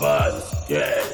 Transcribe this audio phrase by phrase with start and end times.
[0.00, 1.02] Basquete.
[1.02, 1.05] E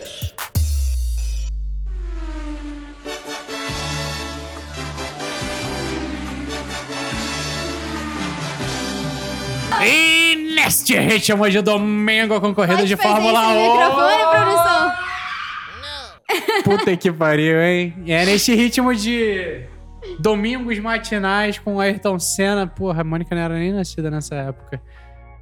[10.64, 13.54] neste ritmo de domingo com corrida Pode de Fórmula isso 1.
[13.54, 14.92] no microfone, produção?
[16.64, 17.94] Puta que pariu, hein?
[18.04, 19.64] E é neste ritmo de
[20.18, 22.66] domingos matinais com Ayrton Senna.
[22.66, 24.80] Porra, a Mônica não era nem nascida nessa época.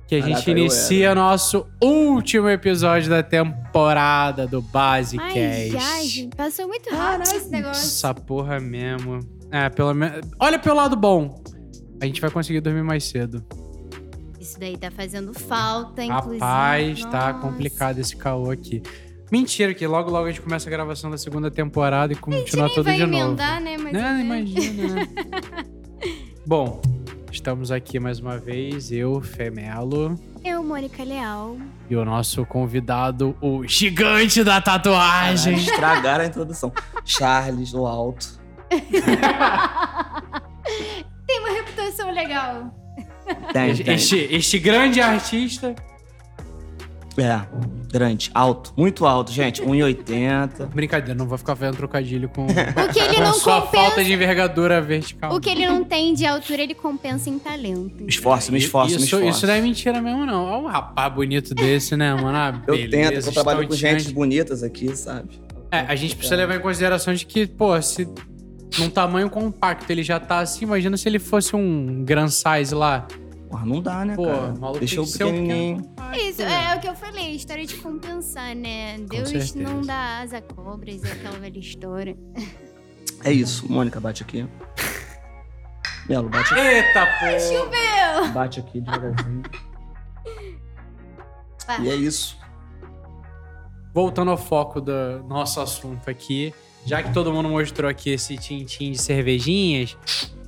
[0.09, 1.15] Que a gente Caraca, eu inicia era.
[1.15, 5.71] nosso último episódio da temporada do Ai, Basecast.
[5.71, 6.35] já, gente.
[6.37, 7.85] Passou muito rápido esse negócio.
[7.85, 9.21] Essa porra mesmo.
[9.53, 10.27] É, pelo menos.
[10.41, 11.41] Olha pelo lado bom.
[12.03, 13.45] A gente vai conseguir dormir mais cedo.
[14.41, 16.39] Isso daí tá fazendo falta, inclusive.
[16.39, 17.47] Rapaz, tá Nossa.
[17.47, 18.83] complicado esse caô aqui.
[19.31, 22.85] Mentira, que logo logo a gente começa a gravação da segunda temporada e continua tudo
[22.85, 23.25] vai de novo.
[23.27, 23.77] emendar, né?
[23.79, 24.95] Mas Não, é- imagina.
[24.95, 25.07] né?
[26.47, 26.81] Bom,
[27.31, 31.57] estamos aqui mais uma vez, eu, Femelo, Eu, Mônica Leal.
[31.89, 35.55] e o nosso convidado, o gigante da tatuagem.
[35.59, 36.73] Estragaram a introdução.
[37.05, 38.41] Charles, o alto.
[41.27, 42.75] Tem uma reputação legal.
[43.53, 43.95] Tem, tem.
[43.95, 45.75] Este, este grande artista.
[47.19, 47.41] É,
[47.93, 49.61] grande, alto, muito alto, gente.
[49.63, 50.67] 1,80.
[50.73, 53.85] Brincadeira, não vou ficar fazendo trocadilho com, O que ele com não sua compensa.
[53.85, 55.35] falta de envergadura vertical.
[55.35, 58.05] O que ele não tem de altura, ele compensa em talento.
[58.09, 59.29] Esforço, me esforço, me isso, esforço.
[59.29, 60.45] isso não é mentira mesmo, não.
[60.45, 62.29] Olha um rapaz bonito desse, né, mano?
[62.37, 65.29] Ah, Eu beleza, tento, eu trabalho com gente bonitas aqui, sabe?
[65.73, 68.09] É, a gente precisa levar em consideração de que, pô, se
[68.79, 73.07] num tamanho compacto ele já tá assim, imagina se ele fosse um grand size lá.
[73.49, 74.55] Porra, não dá, né, Pô, cara?
[74.61, 75.93] maluco Deixa ser um pequenininho.
[76.15, 76.73] Isso, né?
[76.73, 78.97] é o que eu falei, história de compensar, né?
[78.99, 82.17] Deus não dá asa a cobras, é aquela velha história.
[83.23, 84.49] É isso, Mônica, bate aqui.
[86.09, 86.63] Melo, bate aqui.
[86.63, 87.27] Eita, pô!
[87.39, 88.33] Choveu!
[88.33, 89.43] Bate aqui devagarzinho.
[91.83, 92.39] E é isso.
[93.93, 96.55] Voltando ao foco do nosso assunto aqui,
[96.87, 99.97] já que todo mundo mostrou aqui esse tintim de cervejinhas,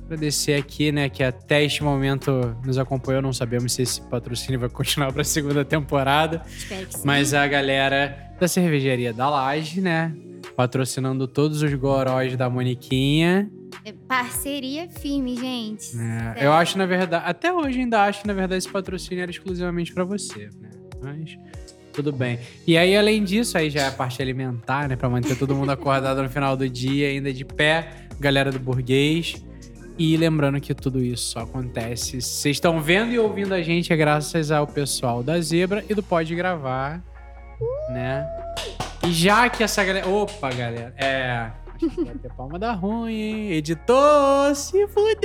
[0.05, 3.21] agradecer aqui, né, que até este momento nos acompanhou.
[3.21, 6.43] Não sabemos se esse patrocínio vai continuar para a segunda temporada.
[6.47, 7.01] Espero que sim.
[7.03, 10.13] Mas a galera da cervejaria da Laje, né?
[10.55, 13.49] Patrocinando todos os goróis da Moniquinha.
[13.85, 15.83] É parceria firme, gente.
[15.83, 16.41] Sério.
[16.41, 19.93] Eu acho, na verdade, até hoje ainda acho que, na verdade, esse patrocínio era exclusivamente
[19.93, 20.69] pra você, né?
[21.01, 21.37] Mas
[21.93, 22.39] tudo bem.
[22.65, 24.95] E aí, além disso, aí já é a parte alimentar, né?
[24.95, 27.89] Pra manter todo mundo acordado no final do dia, ainda de pé,
[28.19, 29.35] galera do burguês.
[29.97, 32.19] E lembrando que tudo isso só acontece.
[32.19, 36.01] Vocês estão vendo e ouvindo a gente é graças ao pessoal da Zebra e do
[36.01, 37.03] Pode Gravar,
[37.89, 38.27] né?
[39.05, 40.07] E já que essa galera.
[40.09, 40.93] Opa, galera.
[40.97, 41.51] É.
[41.75, 43.51] Acho que vai ter palma da ruim, hein?
[43.51, 45.23] Editor, se fudeu!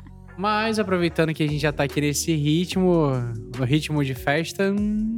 [0.40, 3.10] Mas aproveitando que a gente já tá aqui nesse ritmo,
[3.58, 5.14] no ritmo de festa, hum,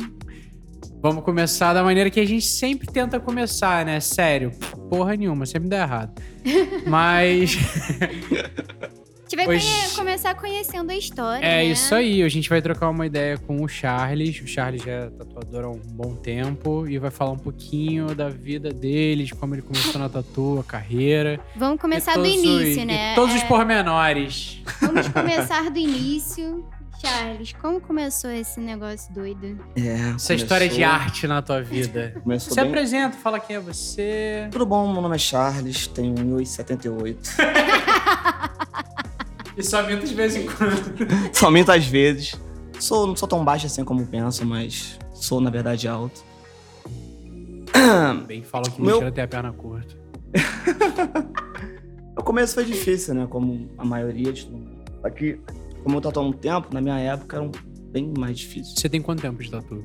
[1.00, 4.00] vamos começar da maneira que a gente sempre tenta começar, né?
[4.00, 4.50] Sério,
[4.91, 6.21] porra nenhuma, sempre dá errado.
[6.88, 7.56] Mas
[9.37, 11.44] gente vai Hoje- conhe- começar conhecendo a história.
[11.44, 11.65] é né?
[11.65, 14.41] isso aí, a gente vai trocar uma ideia com o Charles.
[14.41, 18.28] O Charles já é tatuador há um bom tempo e vai falar um pouquinho da
[18.28, 21.41] vida dele, de como ele começou na tatu, a carreira.
[21.56, 23.15] Vamos começar do os- início, e né?
[23.15, 24.62] todos os É, pormenores.
[24.81, 26.64] Vamos começar do início.
[27.00, 29.59] Charles, como começou esse negócio doido?
[29.75, 32.14] É, Essa história de começou- arte na tua vida.
[32.22, 32.69] Começou Se bem...
[32.70, 34.47] apresenta, fala quem é você.
[34.53, 34.93] Tudo bom?
[34.93, 37.16] Meu nome é Charles, tenho 1,78.
[39.56, 41.34] E só minta de vez em quando.
[41.34, 42.34] Somente às vezes.
[42.78, 46.22] Sou, não sou tão baixo assim como penso, mas sou, na verdade, alto.
[48.26, 49.94] Bem, falam que Meu- mentira tem a perna curta.
[52.14, 53.26] O começo foi difícil, né?
[53.28, 54.70] Como a maioria de todo mundo.
[55.02, 55.40] Aqui,
[55.82, 57.50] como eu tatuo há um tempo, na minha época era um
[57.90, 58.75] bem mais difícil.
[58.76, 59.82] Você tem quanto tempo de tatu?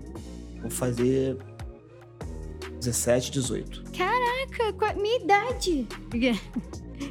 [0.62, 1.38] Vou fazer
[2.82, 3.84] 17, 18.
[3.98, 5.88] Caraca, qual- minha idade.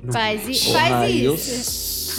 [0.05, 0.13] Não.
[0.13, 1.37] Faz, i- Porra, faz eu-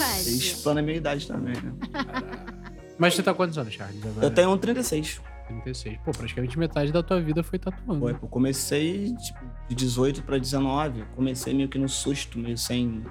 [0.04, 1.72] Você explana a minha idade também, né?
[2.98, 4.04] Mas você tá quantos anos, Charles?
[4.04, 4.26] Agora?
[4.26, 5.20] Eu tenho 36.
[5.46, 5.98] 36.
[6.04, 8.00] Pô, praticamente metade da tua vida foi tatuando.
[8.00, 11.04] Foi, eu comecei tipo, de 18 pra 19.
[11.14, 13.02] Comecei meio que no susto, meio sem.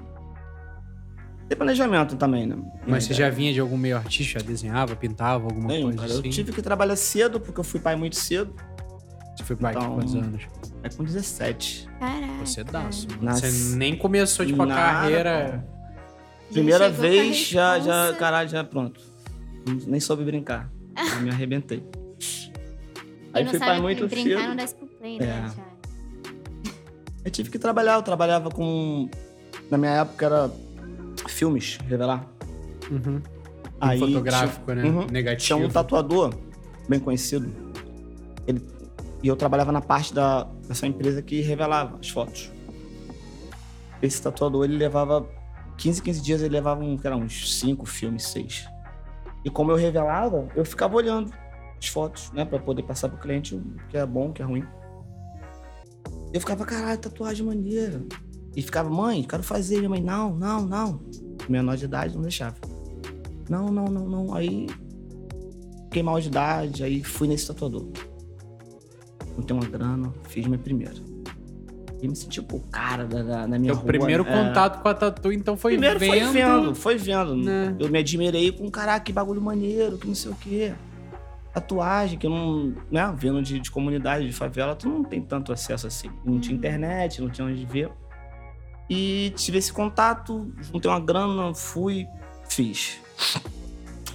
[1.48, 2.58] Sem planejamento também, né?
[2.86, 4.40] Mas você já vinha de algum meio artista?
[4.40, 6.06] Já desenhava, pintava, alguma coisa cara.
[6.12, 6.26] assim?
[6.26, 8.54] Eu tive que trabalhar cedo, porque eu fui pai muito cedo.
[9.38, 10.44] Você foi pai Então, com quantos anos?
[10.84, 11.88] É com 17.
[12.00, 12.34] Caraca.
[12.46, 13.08] Você daço.
[13.12, 13.24] mano.
[13.24, 15.64] Nasce- Você nem começou, tipo, a Nada, carreira.
[15.72, 15.77] Já
[16.52, 19.02] Primeira vez, já, já, caralho, já pronto.
[19.86, 20.72] Nem soube brincar.
[20.96, 21.84] Eu me arrebentei.
[23.34, 24.56] Aí não fui pai muito brincar cedo.
[24.56, 25.68] não pro play, né, É.
[27.26, 29.10] Eu tive que trabalhar, eu trabalhava com.
[29.70, 30.52] Na minha época era
[31.28, 32.26] filmes, revelar.
[32.90, 33.22] Uhum.
[33.80, 34.84] Aí fotográfico, né?
[34.84, 35.08] Uhum.
[35.08, 35.60] Negativo.
[35.60, 36.34] Tinha um tatuador
[36.88, 37.52] bem conhecido.
[38.48, 38.66] Ele,
[39.22, 42.50] e eu trabalhava na parte da, dessa empresa que revelava as fotos.
[44.02, 45.28] Esse tatuador, ele levava
[45.78, 48.68] 15, 15 dias, ele levava um, era uns 5 filmes, 6.
[49.46, 51.32] E como eu revelava, eu ficava olhando
[51.80, 54.46] as fotos, né, Pra poder passar pro cliente o que é bom, o que é
[54.46, 54.66] ruim.
[56.34, 58.04] Eu ficava, caralho, tatuagem maneira.
[58.56, 59.78] E ficava, mãe, quero fazer.
[59.78, 61.00] Minha mãe, não, não, não.
[61.48, 62.56] Menor de idade, não deixava.
[63.50, 64.34] Não, não, não, não.
[64.34, 64.68] Aí
[65.86, 67.88] fiquei mal de idade, aí fui nesse tatuador.
[69.38, 70.96] Não tenho uma grana, fiz minha primeira.
[72.02, 73.86] E me senti tipo o cara da, da, da minha Teu rua.
[73.86, 74.24] primeiro?
[74.28, 74.32] É.
[74.48, 76.10] contato com a tatu, então foi Primeiro vendo.
[76.10, 77.36] foi vendo, foi vendo.
[77.36, 77.76] né?
[77.80, 80.74] Eu me admirei com, caraca, que bagulho maneiro, que não sei o quê.
[81.54, 82.76] Tatuagem, que eu não.
[82.92, 86.10] Né, vindo de, de comunidade, de favela, tu não tem tanto acesso assim.
[86.24, 86.58] Não tinha Uhum.
[86.60, 87.90] internet, não tinha onde ver.
[88.90, 92.06] E tive esse contato, juntei uma grana, fui,
[92.48, 93.00] fiz.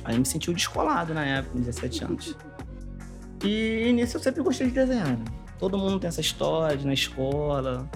[0.05, 2.37] Aí me senti descolado na época, com 17 anos.
[3.45, 5.09] E nisso eu sempre gostei de desenhar.
[5.09, 5.25] né?
[5.63, 7.89] Todo mundo tem essa história de ir na escola,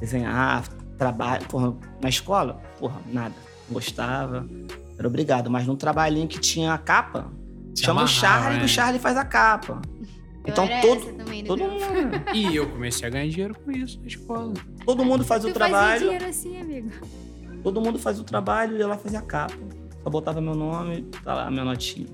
[0.00, 0.66] desenhar,
[0.96, 1.44] trabalho.
[1.48, 3.34] Porra, na escola, porra, nada.
[3.68, 4.48] Não gostava.
[4.98, 5.50] Era obrigado.
[5.50, 7.30] Mas num trabalhinho que tinha a capa,
[7.74, 8.58] Se chama o amarrava, Charlie, né?
[8.60, 9.82] que o Charlie faz a capa.
[10.46, 11.46] Eu Então todo, também, né?
[11.48, 12.24] todo mundo.
[12.32, 14.54] E eu comecei a ganhar dinheiro com isso na escola.
[14.86, 16.00] Todo mundo faz o Tu trabalho.
[16.04, 16.90] dinheiro assim, amigo.
[17.62, 19.52] Todo mundo faz o trabalho e ela fazia a capa.
[20.02, 22.08] Só botava meu nome, tá lá, minha notinha.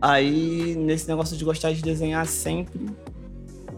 [0.00, 2.86] Aí, nesse negócio de gostar de desenhar sempre,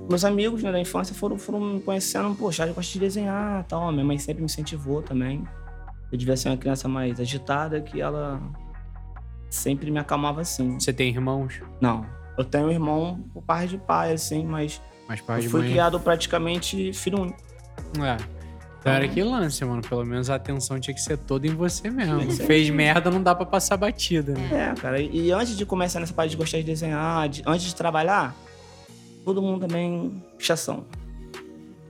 [0.09, 3.65] meus amigos né, da infância foram, foram me conhecendo, poxa, eu gosto de desenhar e
[3.65, 3.91] tal.
[3.93, 5.45] Minha mãe sempre me incentivou também.
[6.13, 8.41] Eu devia ser uma criança mais agitada, que ela
[9.51, 10.79] sempre me acalmava assim.
[10.79, 11.61] Você tem irmãos?
[11.81, 12.05] Não,
[12.37, 15.61] eu tenho um irmão por parte de pai, assim, mas Mas pai eu de fui
[15.63, 15.71] mãe.
[15.71, 17.39] criado praticamente filho único.
[18.03, 18.17] É.
[18.81, 19.81] Então era que lance, mano.
[19.81, 22.21] Pelo menos a atenção tinha que ser toda em você mesmo.
[22.33, 24.73] Fez merda, não dá pra passar batida, né?
[24.77, 25.01] É, cara.
[25.01, 28.35] E, e antes de começar nessa parte de gostar de desenhar, de- antes de trabalhar,
[29.25, 30.85] todo mundo também pichação.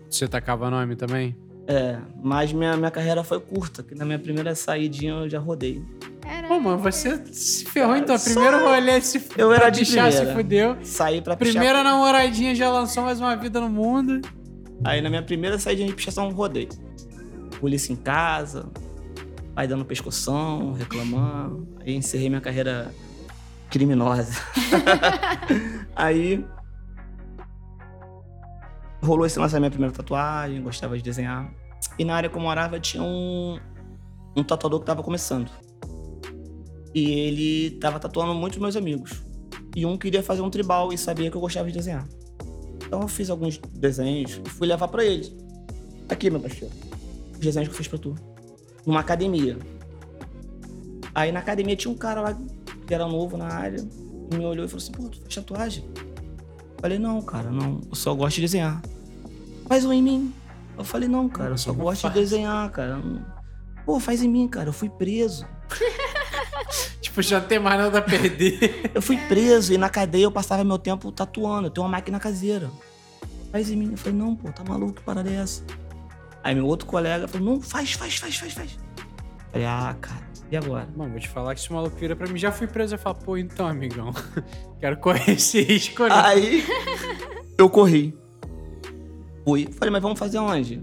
[0.08, 1.36] Você tacava nome também?
[1.66, 5.82] É, mas minha, minha carreira foi curta, que na minha primeira saidinha eu já rodei.
[6.20, 6.48] Caraca.
[6.48, 8.19] Pô, mano, você se ferrou então.
[8.19, 10.42] Primeiro rolê se Eu era de pichar, se primeira.
[10.42, 10.76] fudeu.
[10.82, 11.52] Saí pra pichar.
[11.52, 14.20] Primeira namoradinha já lançou mais uma vida no mundo.
[14.84, 16.69] Aí na minha primeira saidinha de pichação eu rodei.
[17.60, 18.70] Polícia em casa,
[19.54, 21.66] pai dando pescoção, reclamando.
[21.81, 22.90] Aí encerrei minha carreira
[23.70, 24.32] criminosa.
[25.96, 26.44] Aí
[29.04, 31.52] rolou esse da minha primeira tatuagem, gostava de desenhar.
[31.98, 33.58] E na área que eu morava tinha um,
[34.36, 35.50] um tatuador que tava começando.
[36.94, 39.22] E ele tava tatuando muitos meus amigos.
[39.76, 42.06] E um queria fazer um tribal e sabia que eu gostava de desenhar.
[42.86, 45.36] Então eu fiz alguns desenhos e fui levar pra ele.
[46.08, 46.72] Aqui, meu parceiro.
[47.32, 48.14] Os desenhos que eu fiz pra tu.
[48.86, 49.58] Numa academia.
[51.14, 52.38] Aí na academia tinha um cara lá
[52.86, 53.84] que era novo na área.
[54.32, 55.84] E me olhou e falou assim: pô, tu faz tatuagem?
[56.84, 57.81] Falei, não, cara, não.
[57.88, 58.82] Eu só gosto de desenhar.
[59.66, 60.34] Faz um em mim.
[60.76, 62.12] Eu falei, não, cara, eu só gosto faz?
[62.12, 63.00] de desenhar, cara.
[63.86, 64.69] Pô, faz em mim, cara.
[64.69, 65.46] Eu fui preso.
[67.00, 68.91] Tipo, já não tem mais nada a perder.
[68.94, 71.69] Eu fui preso e na cadeia eu passava meu tempo tatuando.
[71.69, 72.70] Eu tenho uma máquina caseira.
[73.50, 73.93] Faz em mim.
[73.93, 74.93] Eu falei, não, pô, tá maluco?
[74.93, 75.62] Que parada é essa?
[76.43, 78.72] Aí meu outro colega falou, não, faz, faz, faz, faz, faz.
[78.74, 80.23] Eu falei, ah, cara,
[80.55, 80.89] e agora?
[80.96, 82.94] Mano, vou te falar que se o maluco vira pra mim, já fui preso.
[82.94, 84.13] Eu falo, pô, então, amigão.
[84.81, 86.11] Quero correr esse risco, né?
[86.13, 86.65] Aí
[87.58, 88.17] eu corri.
[89.44, 89.69] Fui.
[89.73, 90.81] Falei, mas vamos fazer onde?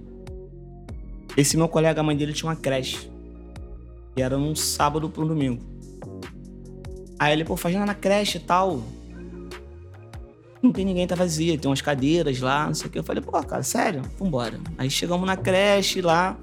[1.35, 3.09] Esse meu colega, a mãe dele tinha uma creche.
[4.15, 5.63] E era num sábado pra um domingo.
[7.17, 8.83] Aí ele, pô, faz lá na creche e tal.
[10.61, 11.57] Não tem ninguém, tá vazia.
[11.57, 12.99] Tem umas cadeiras lá, não sei o que.
[12.99, 14.01] Eu falei, pô, cara, sério?
[14.19, 14.59] Vambora.
[14.77, 16.37] Aí chegamos na creche lá.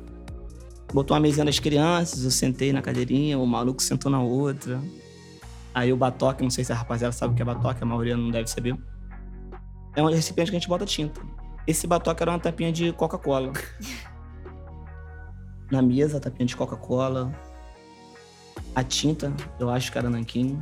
[0.92, 4.80] Botou uma mesinha das crianças, eu sentei na cadeirinha, o maluco sentou na outra.
[5.74, 8.16] Aí o batoque, não sei se a rapaziada sabe o que é batoque, a maioria
[8.16, 8.76] não deve saber.
[9.94, 11.20] É um recipiente que a gente bota tinta.
[11.66, 13.52] Esse batoque era uma tapinha de Coca-Cola.
[15.70, 17.30] Na mesa, a tapinha de Coca-Cola.
[18.74, 20.58] A tinta, eu acho que era nanquim.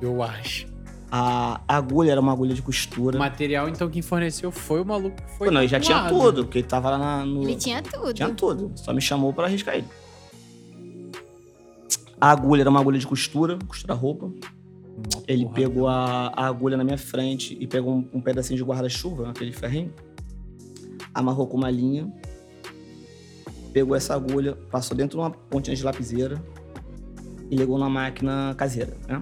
[0.00, 0.66] Eu acho.
[1.10, 3.18] A agulha era uma agulha de O costura.
[3.18, 5.48] material, então, quem forneceu foi o maluco que foi.
[5.48, 7.42] Pô, não, ele já tinha tudo, porque ele tava lá na- no.
[7.44, 8.12] Ele tinha tudo.
[8.12, 8.72] Tinha tudo.
[8.76, 9.86] Só me chamou pra arriscar ele.
[12.20, 14.26] A agulha era uma agulha de costura, costura roupa.
[14.26, 15.54] Mó Ele porra.
[15.54, 19.52] pegou a, a agulha na minha frente e pegou um, um pedacinho de guarda-chuva, aquele
[19.52, 19.92] ferrinho,
[21.14, 22.12] amarrou com uma linha,
[23.72, 26.42] pegou essa agulha, passou dentro de uma pontinha de lapiseira
[27.48, 29.20] e ligou na máquina caseira, né?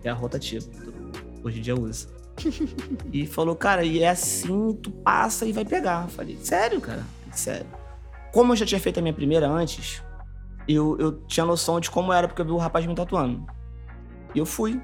[0.00, 0.64] Que é a rotativa.
[1.46, 2.08] Hoje em dia usa.
[3.12, 6.02] e falou, cara, e é assim, tu passa e vai pegar.
[6.02, 7.04] Eu falei, sério, cara?
[7.30, 7.66] Sério.
[8.32, 10.02] Como eu já tinha feito a minha primeira antes,
[10.66, 13.46] eu, eu tinha noção de como era, porque eu vi o rapaz me tatuando.
[14.34, 14.82] E eu fui.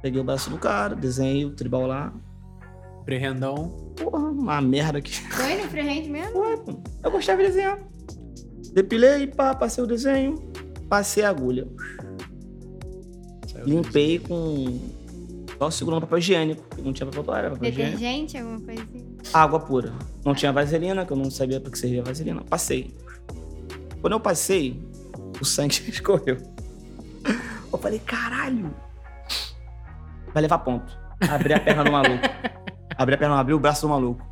[0.00, 2.10] Peguei o braço do cara, desenhei o tribal lá.
[3.04, 3.68] Pré-rendão.
[3.94, 5.12] Porra, uma merda que.
[5.30, 6.32] Foi no freehand mesmo?
[6.32, 6.82] Foi, pô.
[7.04, 7.78] Eu gostava de desenhar.
[8.72, 10.36] Depilei, pá, passei o desenho,
[10.88, 11.68] passei a agulha.
[13.46, 14.97] Saiu Limpei com.
[15.58, 17.98] Só segurando papel higiênico, não tinha papel toalha, papel higiênico.
[17.98, 19.16] Detergente, alguma coisa assim?
[19.32, 19.92] Água pura.
[20.24, 22.42] Não tinha vaselina, que eu não sabia pra que servia vaselina.
[22.48, 22.96] Passei.
[24.00, 24.80] Quando eu passei,
[25.40, 26.38] o sangue escorreu.
[27.72, 28.72] Eu falei, caralho.
[30.32, 30.96] Vai levar ponto.
[31.28, 32.22] Abri a perna do maluco.
[32.96, 34.24] Abri a perna, abri o braço do maluco.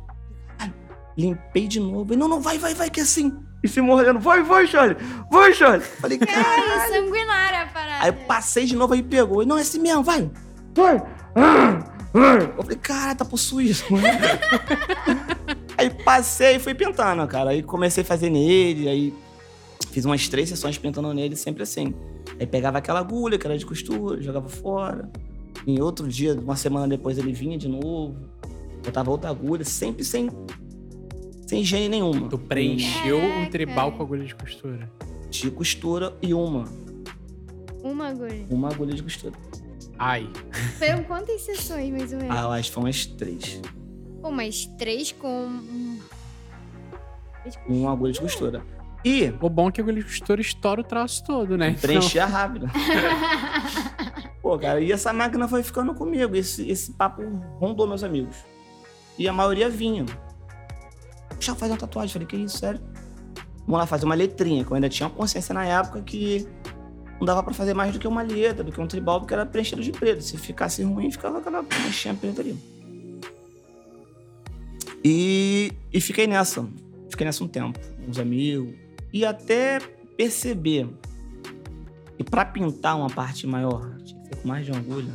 [1.17, 2.13] Limpei de novo.
[2.13, 3.35] Ele, não, não, vai, vai, vai, que é assim.
[3.63, 4.19] E se mordendo.
[4.19, 4.95] Vai, vai, Charlie.
[5.31, 5.81] Vai, Charlie.
[5.81, 6.63] Falei, caralho.
[6.79, 8.03] Ai, sanguinária a parada.
[8.03, 9.41] Aí eu passei de novo, aí pegou.
[9.41, 10.29] Ele, não, é assim mesmo, vai.
[10.77, 10.97] Vai.
[11.35, 11.79] Ah,
[12.13, 12.53] ah.
[12.55, 13.79] Eu falei, cara, tá possuído.
[15.75, 17.49] aí passei e fui pintando, cara.
[17.49, 19.13] Aí comecei a fazer nele, aí
[19.89, 21.95] fiz umas três sessões pintando nele, sempre assim.
[22.39, 25.09] Aí pegava aquela agulha que era de costura, jogava fora.
[25.65, 28.15] Em outro dia, uma semana depois, ele vinha de novo.
[28.85, 30.29] Botava outra agulha, sempre sem,
[31.47, 32.29] sem higiene nenhuma.
[32.29, 33.51] Tu preencheu um Caraca.
[33.51, 34.91] tribal com agulha de costura.
[35.31, 36.65] De costura e uma.
[37.83, 38.45] Uma agulha.
[38.51, 39.33] Uma agulha de costura.
[39.99, 40.29] Ai.
[40.77, 42.35] Foram quantas sessões, mais ou menos?
[42.35, 43.61] Ah, eu acho que foi umas três.
[44.21, 45.27] Pô, mas três com...
[45.47, 45.99] um-
[47.41, 48.63] Três com- Uma agulha de costura.
[49.05, 51.69] E O bom é que a agulha de costura estoura o traço todo, né?
[51.69, 52.67] Então, preenchia rápido.
[54.41, 56.35] Pô, cara, e essa máquina foi ficando comigo.
[56.35, 57.21] Esse, esse papo
[57.59, 58.35] rondou meus amigos.
[59.17, 60.05] E a maioria vinha.
[61.39, 62.11] Já fazer uma tatuagem.
[62.13, 62.81] Falei, que isso, sério?
[63.65, 66.47] Vamos lá fazer uma letrinha, que eu ainda tinha consciência na época que
[67.19, 69.45] não dava pra fazer mais do que uma letra, do que um tribal, porque era
[69.45, 70.21] preenchido de preto.
[70.21, 72.57] Se ficasse ruim, ficava aquela manchinha preta ali.
[75.03, 76.67] E, e fiquei nessa.
[77.09, 78.75] Fiquei nessa um tempo, uns amigos.
[79.11, 79.79] E até
[80.15, 80.89] perceber
[82.17, 85.13] que pra pintar uma parte maior, tinha que ser com mais de uma agulha.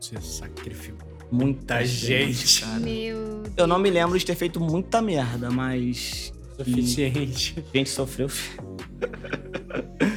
[0.00, 1.12] Você sacrificou.
[1.30, 2.32] Muita gente.
[2.34, 2.80] gente, cara.
[2.80, 3.42] Meu...
[3.56, 6.32] Eu não me lembro de ter feito muita merda, mas
[6.64, 7.64] Suficiente.
[7.72, 8.28] a gente sofreu.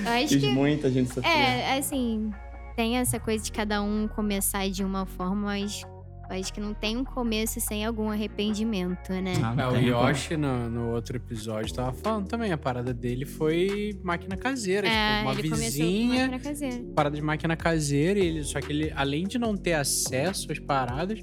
[0.06, 0.50] Eu acho que...
[0.52, 1.32] muita gente sofreu.
[1.32, 2.32] É, assim...
[2.76, 5.82] Tem essa coisa de cada um começar de uma forma, mas...
[6.30, 9.34] Acho que não tem um começo sem algum arrependimento, né?
[9.44, 10.10] Ah, É, não o.
[10.10, 12.52] Yoshi, no, no outro episódio, tava falando também.
[12.52, 14.88] A parada dele foi máquina caseira.
[14.88, 16.84] É, tipo, uma ele começou com vizinha, máquina caseira.
[16.96, 18.20] parada de máquina caseira.
[18.20, 21.20] E ele, só que ele, além de não ter acesso às paradas,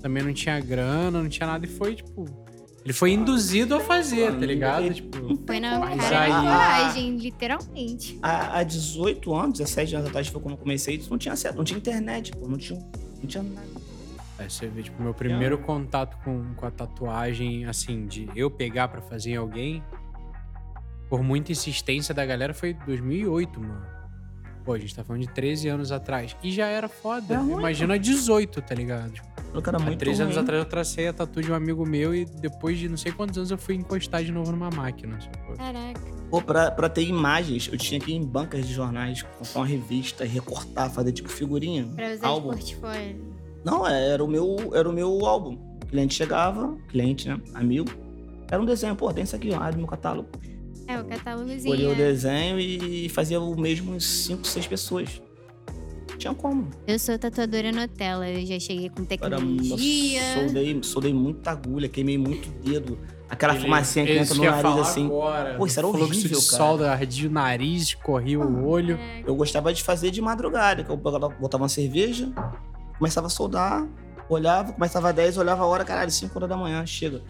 [0.00, 1.66] também não tinha grana, não tinha nada.
[1.66, 2.24] E foi, tipo...
[2.84, 4.92] Ele foi induzido a fazer, tá ligado?
[4.92, 5.38] Tipo...
[5.46, 8.18] Foi na cara aí- coragem, literalmente.
[8.22, 11.56] Há, há 18 anos, 17 anos atrás foi quando eu comecei, isso não tinha acesso,
[11.56, 13.66] não tinha internet, pô, não tinha, não tinha nada.
[14.38, 18.88] Aí você vê, tipo, meu primeiro contato com, com a tatuagem, assim, de eu pegar
[18.88, 19.82] pra fazer em alguém,
[21.08, 23.86] por muita insistência da galera, foi 2008, mano.
[24.64, 26.34] Pô, a gente tá falando de 13 anos atrás.
[26.42, 27.34] E já era foda.
[27.34, 29.12] É ruim, Imagina 18, tá ligado?
[29.52, 30.42] Eu era há muito 13 anos ruim.
[30.42, 33.36] atrás eu tracei a tatu de um amigo meu e depois de não sei quantos
[33.36, 35.18] anos eu fui encostar de novo numa máquina.
[35.56, 36.00] Caraca.
[36.30, 39.66] Pô, pra, pra ter imagens, eu tinha que ir em bancas de jornais, comprar uma
[39.66, 42.50] revista, recortar, fazer tipo figurinha, Pra usar álbum.
[42.54, 43.34] de portfólio.
[43.64, 45.54] Não, é, era o meu, era o meu álbum.
[45.82, 47.88] O cliente chegava, cliente, né, amigo,
[48.50, 50.28] era um desenho, pô, tem isso aqui, ó, abre meu catálogo.
[50.86, 51.56] É, o catálogozinho.
[51.58, 51.96] Escolhia o né?
[51.96, 55.22] desenho e fazia o mesmo em 5, 6 pessoas.
[56.18, 56.70] Tinha como.
[56.86, 60.20] Eu sou tatuadora Nutella, eu já cheguei com Era, tecnologia.
[60.34, 62.98] soldei, soldei muita agulha, queimei muito dedo.
[63.28, 65.06] Aquela Ele- fumacinha que entra no nariz assim.
[65.06, 66.64] Agora, Pô, isso era horrível, de cara.
[66.64, 68.96] sol, ardia o nariz, escorria o olho.
[68.96, 69.22] Caraca.
[69.28, 72.30] Eu gostava de fazer de madrugada, que eu botava botava uma cerveja,
[72.96, 73.88] começava a soldar,
[74.28, 77.22] olhava, começava às 10, olhava a hora, caralho, 5 horas da manhã, chega.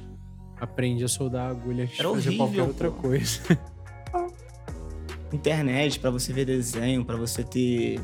[0.65, 3.03] Aprendi a soldar agulha antes Era de fazer horrível, qualquer outra pô.
[3.03, 3.41] coisa.
[5.33, 8.01] Internet, pra você ver desenho, pra você ter.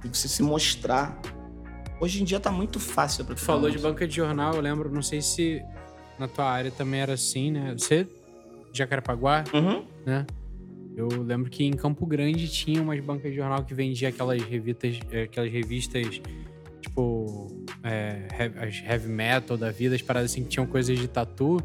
[0.00, 1.18] pra você se mostrar.
[2.00, 4.90] Hoje em dia tá muito fácil pra Tu falou de banca de jornal, eu lembro,
[4.90, 5.62] não sei se
[6.18, 7.74] na tua área também era assim, né?
[7.76, 8.04] Você,
[8.72, 9.84] de Jacarepaguá, Uhum.
[10.04, 10.26] né?
[10.96, 14.98] Eu lembro que em Campo Grande tinha umas bancas de jornal que vendia aquelas revistas,
[15.10, 16.20] eh, aquelas revistas
[16.80, 17.48] tipo
[17.82, 18.26] é,
[18.88, 21.58] heavy metal da vida, as paradas assim que tinham coisas de tatu.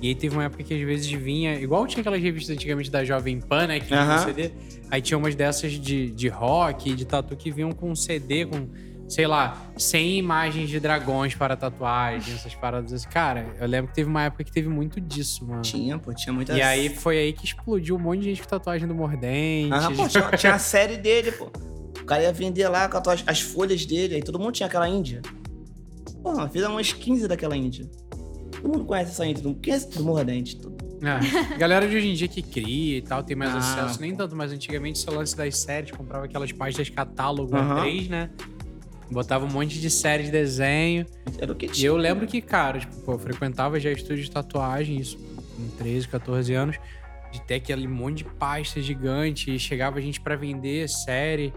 [0.00, 3.04] E aí teve uma época que às vezes vinha, igual tinha aquelas revistas antigamente da
[3.04, 3.80] Jovem Pan, né?
[3.80, 4.18] Que vinha Aham.
[4.18, 4.50] com CD.
[4.90, 8.68] Aí tinha umas dessas de, de rock, de tatu que vinham com um CD com,
[9.08, 13.08] sei lá, 100 imagens de dragões para tatuagem, essas paradas assim.
[13.08, 15.62] Cara, eu lembro que teve uma época que teve muito disso, mano.
[15.62, 18.48] Tinha, pô, tinha muita E aí foi aí que explodiu um monte de gente com
[18.48, 19.72] tatuagem do Mordente.
[19.72, 21.50] Ah, pô, tinha, tinha a série dele, pô.
[22.00, 24.88] O cara ia vender lá com as, as folhas dele, aí todo mundo tinha aquela
[24.88, 25.22] índia.
[26.22, 27.88] Porra, fiz umas 15 daquela índia.
[28.66, 30.56] Todo mundo conhece essa índia, mundo conhece do Mordente.
[30.56, 30.76] Todo.
[31.06, 31.56] É.
[31.56, 34.34] Galera de hoje em dia que cria e tal, tem mais Ah, acesso, nem tanto,
[34.34, 37.84] mas antigamente esse lance das séries, comprava aquelas páginas catálogo Aham.
[37.84, 38.30] A3, né?
[39.08, 41.06] Botava um monte de série de desenho.
[41.38, 41.86] Era o que E tinha.
[41.86, 46.08] eu lembro que, cara, tipo, pô, eu frequentava já estúdio de tatuagem, isso com 13,
[46.08, 46.76] 14 anos,
[47.30, 51.52] de ter aquele monte de pasta gigante, e chegava gente pra vender série.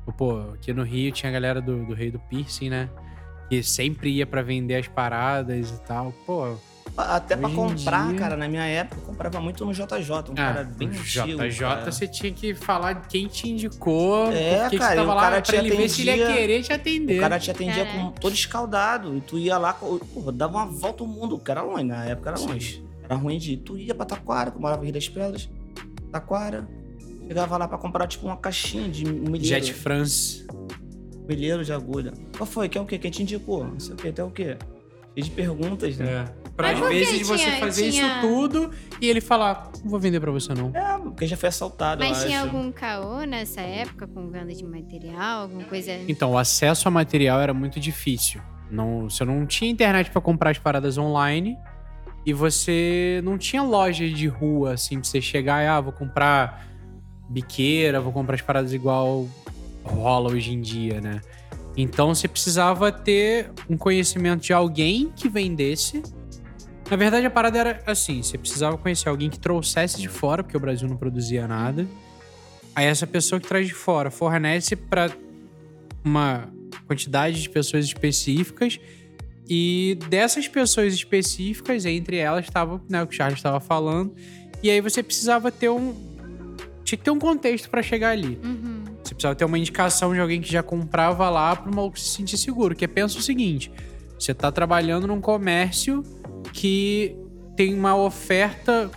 [0.00, 2.88] Tipo, pô, aqui no Rio tinha a galera do, do Rei do Piercing, né?
[3.48, 6.12] Que sempre ia pra vender as paradas e tal.
[6.26, 6.56] Pô,
[6.96, 10.64] Até em comprar, dia- cara, na minha época, eu comprava muito no JJ, um cara
[10.64, 11.26] bem no antigo.
[11.38, 11.92] JJ cara.
[11.92, 15.14] você tinha que falar quem te indicou, É, por que que cara, você tava o
[15.14, 17.18] lá cara pra ele ver se ele ia querer te atender.
[17.18, 17.98] O cara te atendia Caraca.
[18.04, 19.16] com todo escaldado.
[19.16, 21.38] E tu ia lá, porra, dava uma volta ao mundo.
[21.38, 22.48] Que era longe, na época era Sim.
[22.48, 22.84] longe.
[23.04, 23.56] Era ruim de ir.
[23.58, 25.48] Tu ia pra Taquara, que eu morava em Rio das Pedras.
[26.10, 26.68] Taquara.
[27.28, 29.44] Chegava lá pra comprar, tipo, uma caixinha de milheiro.
[29.44, 30.46] Jet France.
[31.28, 32.12] Milheiro de agulha.
[32.36, 32.68] Qual foi?
[32.68, 32.98] Quer o quê?
[32.98, 33.64] Quem te indicou?
[33.64, 34.08] Não sei o quê.
[34.08, 34.56] Até o quê?
[35.14, 36.06] Cheio de perguntas, né?
[36.44, 36.48] É.
[36.56, 38.70] Pra Mas às vezes você tinha- fazer tinha- isso tudo
[39.00, 40.70] e ele falar, não vou vender pra você não.
[40.74, 42.56] É, porque já foi assaltado, Mas eu tinha acho.
[42.56, 45.92] algum caô nessa época com venda de material, alguma coisa?
[46.08, 48.40] Então, o acesso a material era muito difícil.
[48.70, 51.56] Não, você não tinha internet pra comprar as paradas online
[52.26, 56.66] e você não tinha loja de rua, assim, pra você chegar e, ah, vou comprar
[57.28, 59.26] biqueira, vou comprar as paradas igual
[59.88, 61.20] rola hoje em dia, né?
[61.76, 66.02] Então, você precisava ter um conhecimento de alguém que vendesse.
[66.90, 70.56] Na verdade, a parada era assim: você precisava conhecer alguém que trouxesse de fora, porque
[70.56, 71.86] o Brasil não produzia nada.
[72.74, 75.10] Aí, essa pessoa que traz de fora fornece pra
[76.04, 76.48] uma
[76.86, 78.80] quantidade de pessoas específicas
[79.48, 84.14] e dessas pessoas específicas, entre elas estava né, o que o Charles estava falando,
[84.62, 85.94] e aí você precisava ter um
[86.84, 88.38] tinha que ter um contexto para chegar ali.
[88.42, 88.84] Uhum.
[89.02, 92.08] Você precisava ter uma indicação de alguém que já comprava lá para o maluco se
[92.08, 93.72] sentir seguro, que é pensa o seguinte,
[94.18, 96.02] você tá trabalhando num comércio
[96.52, 97.16] que
[97.56, 98.90] tem uma oferta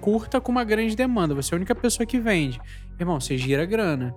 [0.00, 2.60] curta com uma grande demanda, você é a única pessoa que vende.
[2.98, 4.14] Irmão, você gira grana.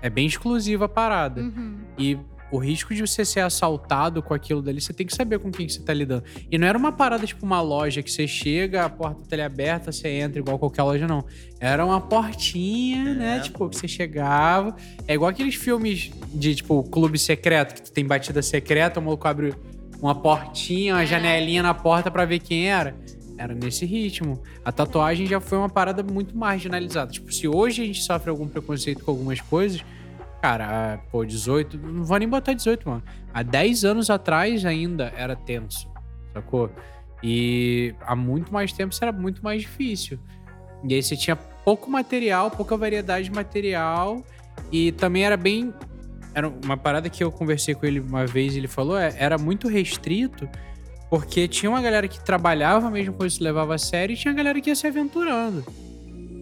[0.00, 1.40] É bem exclusiva a parada.
[1.42, 1.78] Uhum.
[1.98, 2.18] E
[2.52, 5.66] o risco de você ser assaltado com aquilo dali, você tem que saber com quem
[5.66, 6.22] que você tá lidando.
[6.50, 9.42] E não era uma parada tipo uma loja que você chega, a porta tá ali
[9.42, 11.24] aberta, você entra igual qualquer loja, não.
[11.58, 13.14] Era uma portinha, É.
[13.14, 13.40] né?
[13.40, 14.76] Tipo, que você chegava.
[15.08, 19.26] É igual aqueles filmes de, tipo, clube secreto, que tu tem batida secreta, o maluco
[19.26, 19.54] abre
[20.00, 21.06] uma portinha, uma É.
[21.06, 22.94] janelinha na porta pra ver quem era.
[23.36, 24.40] Era nesse ritmo.
[24.64, 27.10] A tatuagem já foi uma parada muito marginalizada.
[27.10, 29.82] Tipo, se hoje a gente sofre algum preconceito com algumas coisas,
[30.44, 33.02] cara, ah, pô, 18, não vou nem botar 18, mano.
[33.32, 35.90] Há 10 anos atrás ainda era tenso,
[36.34, 36.70] sacou?
[37.22, 40.18] E há muito mais tempo isso era muito mais difícil.
[40.86, 44.22] E aí você tinha pouco material, pouca variedade de material
[44.70, 45.72] e também era bem
[46.34, 49.66] era uma parada que eu conversei com ele uma vez, ele falou, é, era muito
[49.66, 50.46] restrito,
[51.08, 54.60] porque tinha uma galera que trabalhava mesmo com isso, levava a sério, e tinha galera
[54.60, 55.64] que ia se aventurando.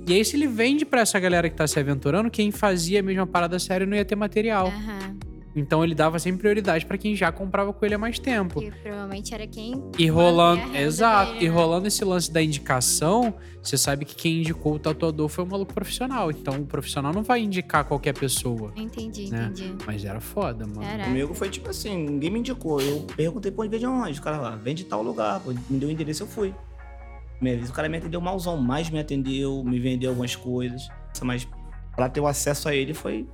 [0.07, 3.03] E aí, se ele vende pra essa galera que tá se aventurando, quem fazia a
[3.03, 4.67] mesma parada séria não ia ter material.
[4.69, 5.17] Aham.
[5.55, 8.59] Então ele dava sempre prioridade pra quem já comprava com ele há mais tempo.
[8.59, 9.75] Que provavelmente era quem.
[9.99, 11.55] E rolando, exato, dele, e né?
[11.55, 15.75] rolando esse lance da indicação, você sabe que quem indicou o tatuador foi um maluco
[15.75, 16.31] profissional.
[16.31, 18.73] Então o profissional não vai indicar qualquer pessoa.
[18.75, 19.51] Entendi, Né?
[19.53, 19.75] entendi.
[19.87, 20.81] Mas era foda, mano.
[20.81, 21.05] Caraca.
[21.05, 22.81] Comigo foi tipo assim, ninguém me indicou.
[22.81, 24.19] Eu perguntei pra onde vende onde.
[24.19, 25.43] O cara lá, vende tal lugar.
[25.69, 26.55] Me deu o endereço, eu fui.
[27.43, 30.89] Primeira vez o cara me atendeu malzão, mais me atendeu, me vendeu algumas coisas.
[31.23, 31.47] Mas
[31.97, 33.27] pra ter o acesso a ele foi,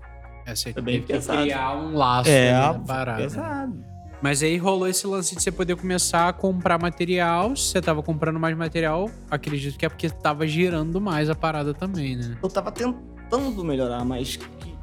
[0.47, 1.43] É, você Foi bem pesado.
[1.43, 3.23] criar um laço é, ali na parada.
[3.23, 3.85] pesado.
[4.23, 7.55] Mas aí rolou esse lance de você poder começar a comprar material.
[7.55, 11.75] Se você tava comprando mais material, acredito que é porque tava girando mais a parada
[11.75, 12.35] também, né?
[12.43, 14.39] Eu tava tentando melhorar, mas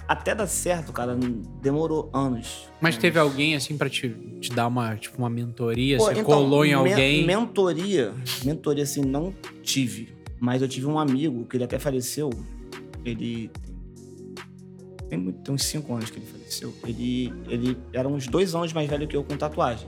[0.08, 1.18] até dar certo, cara,
[1.62, 2.70] demorou anos.
[2.80, 5.98] Mas teve alguém assim pra te, te dar uma, tipo, uma mentoria?
[5.98, 7.26] Pô, você então, colou em men- alguém?
[7.26, 8.14] Mentoria,
[8.44, 10.14] mentoria assim, não tive.
[10.40, 12.30] Mas eu tive um amigo que ele até faleceu.
[13.04, 13.50] Ele
[15.10, 16.74] tem, muito- tem uns 5 anos que ele faleceu.
[16.86, 19.88] Ele, ele era uns dois anos mais velho que eu com tatuagem.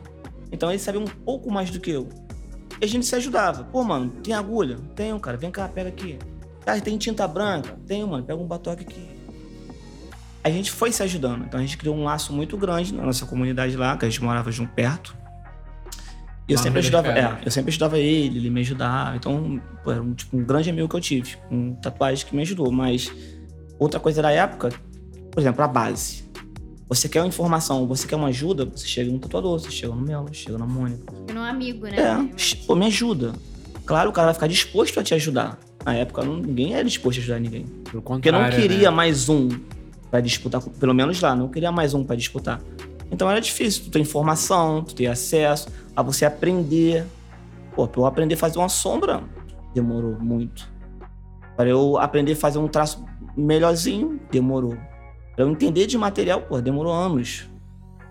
[0.51, 2.07] Então ele sabia um pouco mais do que eu.
[2.81, 3.63] E a gente se ajudava.
[3.65, 4.77] Pô, mano, tem agulha?
[4.95, 5.35] Tenho, cara.
[5.37, 6.17] Vem cá, pega aqui.
[6.65, 7.77] Ah, tem tinta branca?
[7.87, 8.23] Tenho, mano.
[8.23, 9.16] Pega um batoque aqui.
[10.47, 11.43] A gente foi se ajudando.
[11.45, 14.23] Então a gente criou um laço muito grande na nossa comunidade lá, que a gente
[14.23, 15.13] morava junto perto.
[16.47, 19.17] E eu sempre ajudava, é, eu sempre ajudava ele, ele me ajudava.
[19.17, 22.41] Então, pô, era um, tipo, um grande amigo que eu tive, um tatuagem que me
[22.43, 22.71] ajudou.
[22.71, 23.11] Mas
[23.77, 24.69] outra coisa da época,
[25.29, 26.23] por exemplo, a base.
[26.87, 30.01] Você quer uma informação, você quer uma ajuda, você chega no tatuador, você chega no
[30.01, 31.13] Melo, chega na Mônica.
[31.33, 31.97] No amigo, né?
[31.99, 33.33] É, pô, me ajuda.
[33.85, 35.59] Claro, o cara vai ficar disposto a te ajudar.
[35.85, 37.65] Na época, não- ninguém era disposto a ajudar ninguém.
[37.91, 38.95] Pelo Porque não contrário, queria né?
[38.95, 39.49] mais um
[40.09, 42.61] pra disputar, pelo menos lá, não queria mais um pra disputar.
[43.11, 47.05] Então era difícil tu ter informação, tu ter acesso, a você aprender.
[47.75, 49.23] Pô, pra eu aprender a fazer uma sombra,
[49.73, 50.69] demorou muito.
[51.55, 54.77] Para eu aprender a fazer um traço melhorzinho, demorou.
[55.35, 57.49] Pra eu entender de material, pô, demorou anos.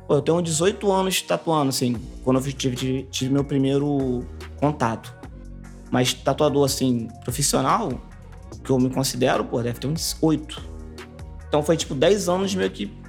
[0.07, 4.25] Pô, eu tenho 18 anos tatuando, assim, quando eu tive, tive meu primeiro
[4.61, 5.13] contato.
[5.91, 7.91] Mas tatuador, assim, profissional,
[8.63, 10.76] que eu me considero, pô, deve ter uns 8.
[11.57, 13.03] Então foi tipo 10 anos meio que batendo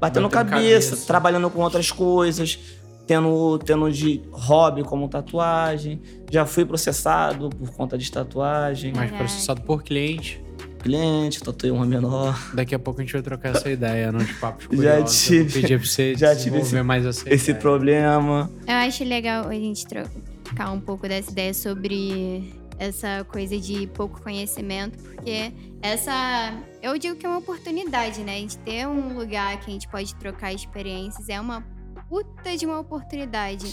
[0.00, 1.06] Batendo cabeça, cabeça.
[1.06, 2.58] trabalhando com outras coisas,
[3.06, 6.02] tendo, tendo de hobby como tatuagem.
[6.28, 8.92] Já fui processado por conta de tatuagem.
[8.92, 9.24] Mais Caraca.
[9.28, 10.42] processado por cliente.
[10.80, 12.36] Cliente, tatuei uma menor.
[12.52, 15.30] Daqui a pouco a gente vai trocar essa ideia nos papos Já curiosos.
[15.30, 17.60] Eu vou tive- pedir pra você já tive esse- mais essa Esse ideia.
[17.62, 18.50] problema.
[18.66, 24.20] Eu acho legal a gente trocar um pouco dessa ideia sobre essa coisa de pouco
[24.20, 26.52] conhecimento, porque essa.
[26.82, 28.34] Eu digo que é uma oportunidade, né?
[28.34, 31.64] A gente ter um lugar que a gente pode trocar experiências é uma
[32.08, 33.72] puta de uma oportunidade.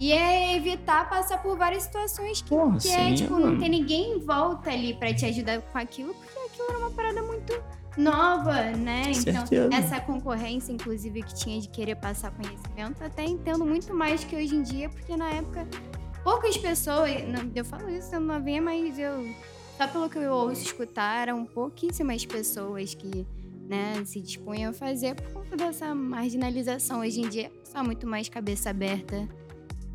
[0.00, 3.52] E é evitar passar por várias situações que, Porra, que é, sim, tipo, mano.
[3.52, 6.90] não tem ninguém em volta ali pra te ajudar com aquilo, porque aquilo era uma
[6.90, 7.52] parada muito
[7.96, 9.02] nova, né?
[9.08, 9.68] Então, Certeza.
[9.74, 14.56] essa concorrência, inclusive, que tinha de querer passar conhecimento, até entendo muito mais que hoje
[14.56, 15.68] em dia, porque na época
[16.22, 19.28] poucas pessoas, não, eu falo isso, eu não vinha, mas eu,
[19.76, 23.26] só pelo que eu ouço escutar, eram pouquíssimas pessoas que
[23.68, 27.00] né, se dispunham a fazer por conta dessa marginalização.
[27.00, 29.28] Hoje em dia, só muito mais cabeça aberta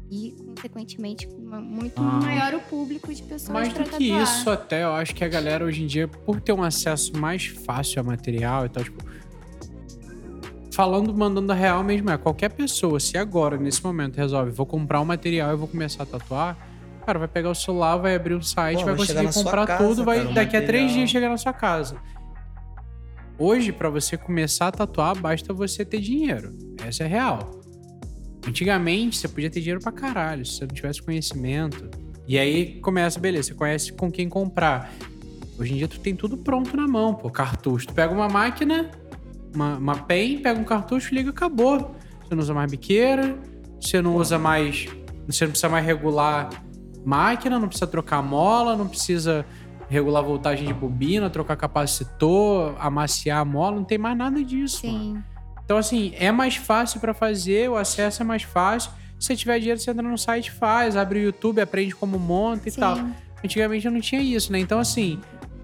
[0.10, 2.20] e, consequentemente, uma- muito Ah.
[2.24, 5.66] maior o público de pessoas Mais do que isso, até eu acho que a galera
[5.66, 9.04] hoje em dia, por ter um acesso mais fácil a material e tal, tipo.
[10.76, 15.00] Falando, mandando a real mesmo, é qualquer pessoa, se agora, nesse momento, resolve, vou comprar
[15.00, 16.58] um material e vou começar a tatuar,
[17.06, 20.04] cara, vai pegar o celular, vai abrir um site, Pô, vai conseguir comprar casa, tudo,
[20.04, 20.98] vai cara, daqui a três material.
[20.98, 21.96] dias chegar na sua casa.
[23.40, 26.54] Hoje, pra você começar a tatuar, basta você ter dinheiro.
[26.86, 27.52] Essa é real.
[28.46, 31.90] Antigamente, você podia ter dinheiro pra caralho, se você não tivesse conhecimento.
[32.28, 34.92] E aí começa, beleza, você conhece com quem comprar.
[35.58, 37.88] Hoje em dia tu tem tudo pronto na mão, pô, cartucho.
[37.88, 38.92] Tu pega uma máquina,
[39.56, 41.96] uma, uma pen, pega um cartucho, liga, acabou.
[42.24, 43.38] Você não usa mais biqueira,
[43.80, 44.88] você não usa mais.
[45.28, 46.50] Você não precisa mais regular
[47.04, 49.46] máquina, não precisa trocar mola, não precisa
[49.88, 54.86] regular voltagem de bobina, trocar capacitor, amaciar a mola, não tem mais nada disso.
[54.88, 55.00] mano.
[55.16, 55.24] Sim.
[55.64, 58.92] Então, assim, é mais fácil pra fazer, o acesso é mais fácil.
[59.20, 62.68] Se você tiver dinheiro, você entra no site, faz, abre o YouTube, aprende como monta
[62.68, 62.80] e Sim.
[62.80, 63.00] tal.
[63.44, 64.60] Antigamente eu não tinha isso, né?
[64.60, 65.20] Então, assim,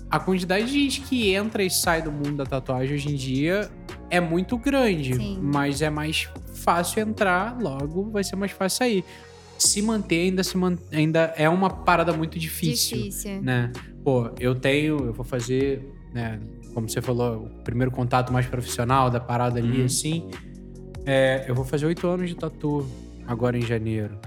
[0.09, 3.69] a quantidade de gente que entra e sai do mundo da tatuagem hoje em dia
[4.11, 5.15] é muito grande.
[5.15, 5.39] Sim.
[5.41, 9.03] Mas é mais fácil entrar, logo vai ser mais fácil sair.
[9.57, 10.75] Se manter ainda, se man...
[10.91, 13.41] ainda é uma parada muito difícil Difícil.
[13.41, 13.71] né?
[14.03, 16.39] Pô, eu tenho, eu vou fazer, né?
[16.73, 19.85] Como você falou, o primeiro contato mais profissional da parada ali, Uhum.
[19.85, 20.29] assim.
[21.05, 22.85] É, eu vou fazer oito anos de tatu
[23.27, 24.17] agora em janeiro.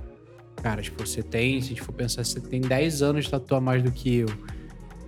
[0.63, 3.55] Cara, tipo, você tem, se a gente for pensar, você tem 10 anos de tatu
[3.55, 4.29] a mais do que eu.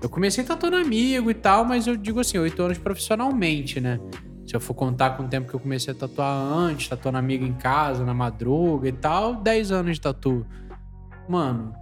[0.03, 3.99] Eu comecei tatuando amigo e tal, mas eu digo assim, oito anos profissionalmente, né?
[4.47, 7.45] Se eu for contar com o tempo que eu comecei a tatuar antes, tatuando amigo
[7.45, 10.47] em casa, na madruga e tal, 10 anos de tatu.
[11.29, 11.75] Mano,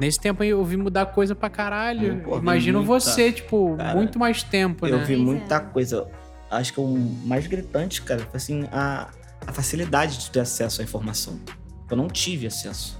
[0.00, 2.22] nesse tempo aí eu vi mudar coisa pra caralho.
[2.22, 5.04] Pô, vi Imagino muita- você, tipo, Cara, muito mais tempo, Eu né?
[5.04, 5.60] vi Pois muita é.
[5.60, 6.08] coisa.
[6.50, 6.86] Acho que o
[7.26, 9.08] mais gritante, cara, foi assim, a,
[9.46, 11.38] a facilidade de ter acesso à informação.
[11.90, 12.98] Eu não tive acesso.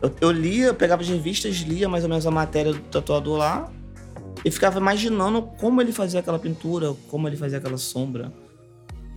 [0.00, 3.36] Eu, eu lia, eu pegava as revistas, lia mais ou menos a matéria do tatuador
[3.36, 3.70] lá
[4.44, 8.32] e ficava imaginando como ele fazia aquela pintura, como ele fazia aquela sombra,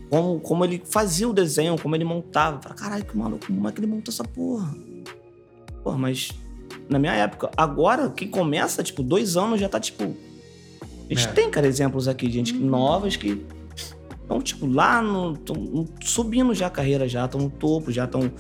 [0.09, 2.61] como, como ele fazia o desenho, como ele montava.
[2.61, 4.73] Falei, caralho, que maluco, como é que ele montou essa porra?
[5.83, 6.29] Porra, mas
[6.89, 10.03] na minha época, agora, quem começa, tipo, dois anos já tá, tipo.
[11.09, 11.31] A gente É.
[11.31, 12.65] tem, cara, exemplos aqui de gente Uhum.
[12.67, 13.45] novas que
[14.21, 15.35] estão, tipo, lá no.
[15.37, 18.31] tão subindo já a carreira, já, estão no topo, já estão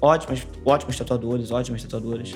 [0.00, 2.34] ótimas, ótimos tatuadores, ótimas tatuadoras.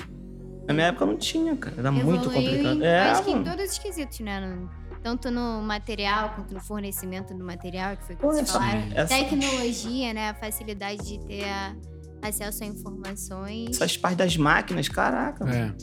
[0.67, 1.75] Na minha época não tinha, cara.
[1.77, 2.77] Era muito complicado.
[2.81, 3.45] em- É, acho que em mano.
[3.55, 4.39] todos os quesitos, né?
[4.39, 4.69] No-
[5.01, 8.59] tanto no material quanto no fornecimento do material, que foi o que Pô, vocês essa-
[8.59, 8.83] falaram.
[8.93, 10.29] essa- Tecnologia, né?
[10.29, 11.75] A facilidade de ter a-
[12.21, 13.69] acesso a informações.
[13.71, 15.43] Essas partes das máquinas, caraca.
[15.49, 15.73] É.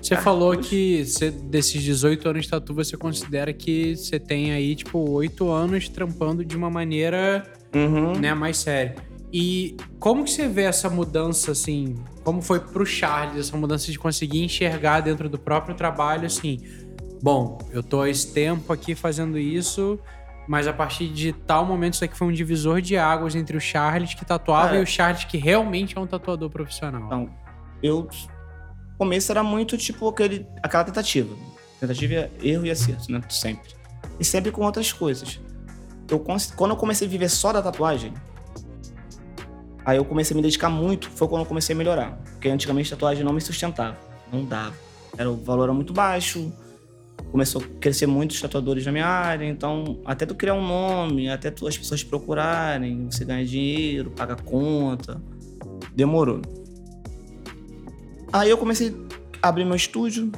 [0.00, 0.68] Você Ah, falou poxa.
[0.68, 5.50] que você, desses 18 anos de tatu, você considera que você tem aí, tipo, 8
[5.50, 7.42] anos trampando de uma maneira
[7.74, 8.12] Uhum.
[8.18, 8.94] né, mais séria.
[9.32, 11.96] E como que você vê essa mudança, assim?
[12.24, 16.58] Como foi pro Charles essa mudança de conseguir enxergar dentro do próprio trabalho, assim?
[17.22, 19.98] Bom, eu tô há esse tempo aqui fazendo isso,
[20.48, 23.60] mas a partir de tal momento isso aqui foi um divisor de águas entre o
[23.60, 24.80] Charles que tatuava É.
[24.80, 27.04] e o Charles que realmente é um tatuador profissional.
[27.06, 27.30] Então,
[27.82, 28.08] eu.
[28.98, 31.34] Começo era muito tipo aquele, aquela tentativa.
[31.78, 33.22] Tentativa, é erro e acerto, né?
[33.30, 33.70] Sempre.
[34.18, 35.40] E sempre com outras coisas.
[36.10, 38.12] Eu, quando eu comecei a viver só da tatuagem,
[39.84, 41.10] aí eu comecei a me dedicar muito.
[41.10, 42.18] Foi quando eu comecei a melhorar.
[42.32, 43.96] Porque antigamente a tatuagem não me sustentava.
[44.32, 44.74] Não dava.
[45.16, 46.52] Era, o valor era muito baixo.
[47.30, 49.44] Começou a crescer muitos tatuadores na minha área.
[49.44, 54.10] Então, até tu criar um nome, até tu, as pessoas te procurarem, você ganhar dinheiro,
[54.10, 55.20] paga conta.
[55.94, 56.40] Demorou.
[58.32, 58.94] Aí eu comecei
[59.42, 60.30] a abrir meu estúdio,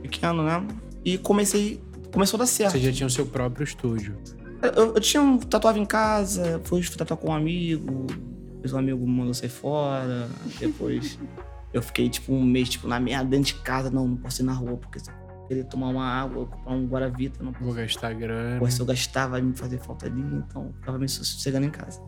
[0.00, 0.66] pequeno, né?
[1.04, 1.80] E comecei.
[2.12, 2.72] Começou a dar certo.
[2.72, 4.16] Você já tinha o seu próprio estúdio.
[4.62, 8.06] Eu, eu tinha um tatuava em casa, fui tatuar com um amigo,
[8.62, 10.28] depois um amigo me mandou sair fora,
[10.60, 11.18] depois
[11.74, 14.44] eu fiquei tipo um mês tipo, na merda dentro de casa, não, não posso ir
[14.44, 15.14] na rua, porque se eu
[15.48, 17.74] querer tomar uma água, comprar um Guaravita, não Vou posso.
[17.74, 18.60] gastar grana.
[18.60, 21.70] Pô, se eu gastar vai me fazer falta ali, então eu ficava me sossegando em
[21.70, 22.00] casa.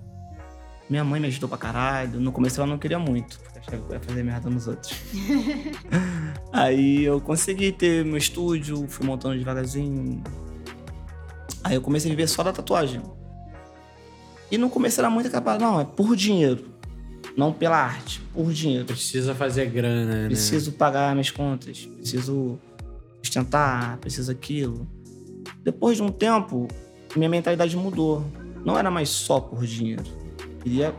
[0.88, 2.20] Minha mãe me ajudou pra caralho.
[2.20, 4.94] No começo ela não queria muito, porque achava que eu ia fazer merda nos outros.
[6.52, 10.22] Aí eu consegui ter meu estúdio, fui montando devagarzinho.
[11.64, 13.02] Aí eu comecei a viver só da tatuagem.
[14.54, 16.64] E no começo era muito capaz, não, é por dinheiro.
[17.36, 18.84] Não pela arte, por dinheiro.
[18.84, 20.26] Precisa fazer grana, né?
[20.28, 22.56] Preciso pagar minhas contas, preciso
[23.20, 24.86] sustentar, preciso aquilo.
[25.64, 26.68] Depois de um tempo,
[27.16, 28.24] minha mentalidade mudou.
[28.64, 30.04] Não era mais só por dinheiro.
[30.62, 30.94] Queria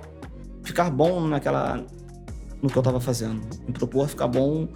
[0.62, 1.82] ficar bom naquela
[2.62, 3.40] no que eu tava fazendo.
[3.66, 4.68] Me propor ficar bom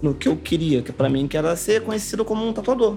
[0.00, 2.96] no que eu queria, que pra mim que era ser conhecido como um tatuador.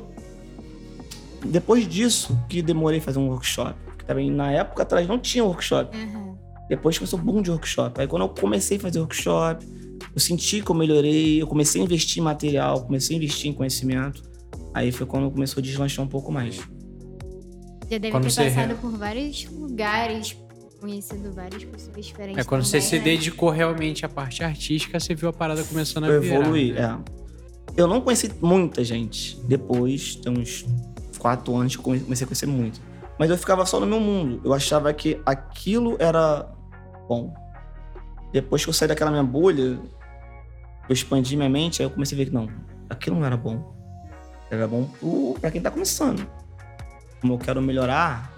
[1.44, 3.76] Depois disso, que demorei a fazer um workshop,
[4.08, 5.96] também na época atrás não tinha workshop.
[5.96, 6.36] Uhum.
[6.70, 8.00] Depois começou o boom de workshop.
[8.02, 9.66] Aí quando eu comecei a fazer workshop,
[10.14, 13.54] eu senti que eu melhorei, eu comecei a investir em material, comecei a investir em
[13.54, 14.22] conhecimento.
[14.74, 16.56] Aí foi quando começou a deslanchar um pouco mais.
[17.90, 20.36] Já deve Quando ter você passado re- por vários lugares,
[20.80, 22.38] conhecido várias pessoas diferentes.
[22.40, 23.04] É quando você também, se né?
[23.04, 26.36] dedicou realmente à parte artística, você viu a parada começando a Eu virar.
[26.42, 26.82] evoluí, né?
[26.82, 27.18] é.
[27.82, 29.40] Eu não conheci muita gente.
[29.48, 30.66] Depois, tem uns
[31.18, 32.82] quatro anos que eu come- comecei a conhecer muito.
[33.20, 34.42] Mas eu ficava só no meu mundo.
[34.44, 36.48] Eu achava que aquilo era
[37.08, 37.34] bom.
[38.32, 39.80] Depois que eu saí daquela minha bolha, eu
[40.94, 42.48] expandi minha mente, aí eu comecei a ver que não,
[42.90, 43.76] aquilo não era bom.
[44.52, 46.26] Era bom pro- pra quem tá começando.
[47.22, 48.32] Como eu quero melhorar,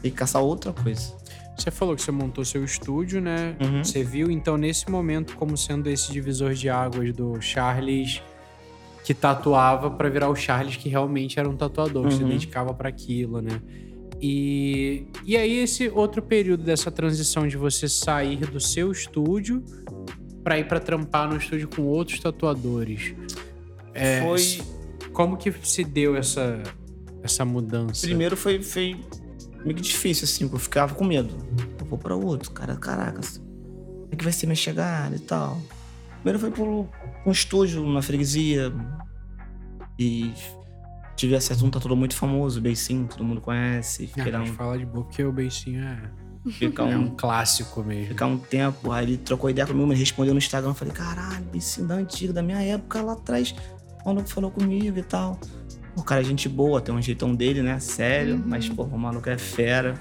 [0.00, 1.14] tem que caçar outra coisa.
[1.58, 3.56] Você falou que você montou seu estúdio, né?
[3.60, 3.82] Uhum.
[3.82, 8.22] Você viu, então, nesse momento, como sendo esse divisor de águas do Charles
[9.04, 12.28] que tatuava pra virar o Charles que realmente era um tatuador, que se Uhum.
[12.28, 13.60] dedicava pra aquilo, né?
[14.20, 19.62] E, e aí, esse outro período dessa transição de você sair do seu estúdio
[20.42, 23.14] pra ir pra trampar no estúdio com outros tatuadores.
[23.92, 24.62] É, Foi.
[25.12, 26.62] Como que se deu essa,
[27.22, 28.06] essa mudança?
[28.06, 29.00] Primeiro foi, foi
[29.64, 31.34] meio que difícil, assim, porque eu ficava com medo.
[31.80, 33.38] Eu vou pra outro, cara, caracas.
[33.38, 35.60] Como é que vai ser minha chegada e tal?
[36.16, 36.68] Primeiro foi por
[37.26, 38.72] um estúdio na freguesia.
[39.98, 40.32] E
[41.16, 44.04] tive acesso a um tatuador muito famoso, o Beicinho, todo mundo conhece.
[44.04, 45.98] Ah, Fiquei lá pode um, falar de boa, porque o beicinho é,
[46.52, 48.08] ficar é um, um clássico mesmo.
[48.08, 48.92] ficar um tempo.
[48.92, 50.70] Aí ele trocou ideia comigo, me respondeu no Instagram.
[50.70, 53.54] Eu falei, caralho, Beicinho da antiga, da minha época lá atrás.
[54.04, 55.40] O maluco falou comigo e tal.
[55.96, 57.78] O cara é gente boa, tem um jeitão dele, né?
[57.80, 58.34] Sério.
[58.34, 58.42] Uhum.
[58.46, 59.94] Mas, pô, o maluco é fera.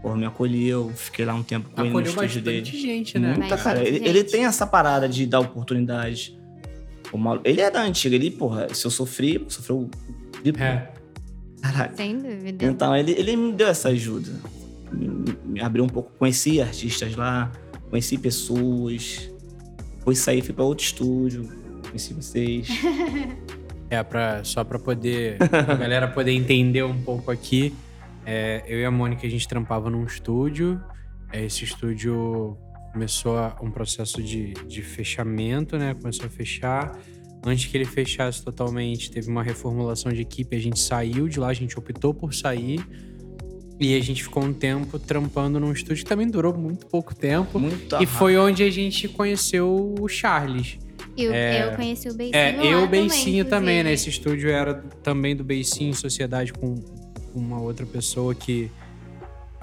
[0.00, 2.64] Pô, me acolheu, fiquei lá um tempo com ele no Acolheu estúdio dele.
[2.64, 3.34] gente, né?
[3.36, 3.80] Muita, cara.
[3.80, 4.08] Ele, gente.
[4.08, 6.38] ele tem essa parada de dar oportunidade.
[7.12, 9.90] O maluco, ele é da antiga, ele, porra, se eu sofri, sofreu.
[10.52, 10.62] Triplo.
[10.62, 10.92] É.
[11.62, 11.96] Caralho.
[11.96, 12.64] Sem dúvida.
[12.66, 14.30] Então, ele, ele me deu essa ajuda.
[14.92, 15.08] Me,
[15.44, 16.12] me abriu um pouco.
[16.18, 17.50] Conheci artistas lá,
[17.90, 19.30] conheci pessoas.
[19.98, 21.48] Depois saí, fui pra outro estúdio.
[21.86, 22.68] Conheci vocês.
[23.88, 25.36] É, pra, só pra poder.
[25.40, 27.72] a galera poder entender um pouco aqui.
[28.26, 30.80] é, eu e a Mônica, a gente trampava num estúdio.
[31.32, 32.58] É, esse estúdio
[32.92, 35.94] começou a- um processo de, de fechamento, né?
[35.94, 36.98] Começou a fechar.
[37.44, 40.56] Antes que ele fechasse totalmente, teve uma reformulação de equipe.
[40.56, 42.84] A gente saiu de lá, a gente optou por sair.
[43.78, 47.58] E a gente ficou um tempo trampando num estúdio que também durou muito pouco tempo.
[47.58, 50.78] Muito E foi onde a gente conheceu o Charles.
[51.16, 51.66] Eu, É.
[51.68, 53.90] eu conheci o Beicinho É, eu, o também, Beicinho também, né?
[53.92, 53.92] inclusive.
[53.94, 56.74] Esse estúdio era também do Beicinho, em sociedade com
[57.34, 58.70] uma outra pessoa que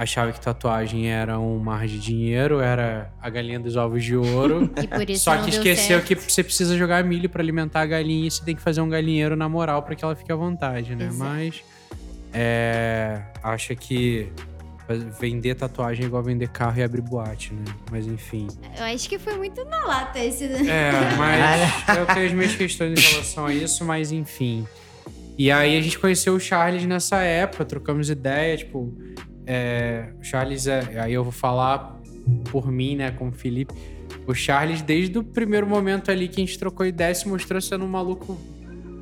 [0.03, 4.71] achava que tatuagem era um mar de dinheiro, era a galinha dos ovos de ouro.
[4.83, 8.27] E por isso Só que esqueceu que você precisa jogar milho pra alimentar a galinha
[8.27, 10.95] e você tem que fazer um galinheiro na moral pra que ela fique à vontade,
[10.95, 11.05] né?
[11.05, 11.29] Exato.
[11.31, 11.63] Mas
[12.33, 14.29] é, acho que
[15.19, 17.63] vender tatuagem é igual vender carro e abrir boate, né?
[17.89, 18.47] Mas enfim.
[18.77, 20.45] Eu acho que foi muito na lata esse.
[20.45, 24.67] É, mas eu tenho as minhas questões em relação a isso, mas enfim.
[25.37, 28.93] E aí a gente conheceu o Charles nessa época, trocamos ideia, tipo,
[29.45, 31.99] é, o Charles é, aí eu vou falar
[32.49, 33.73] por mim, né, como Felipe.
[34.25, 37.83] O Charles, desde o primeiro momento ali que a gente trocou ideia, se mostrou sendo
[37.83, 38.37] um maluco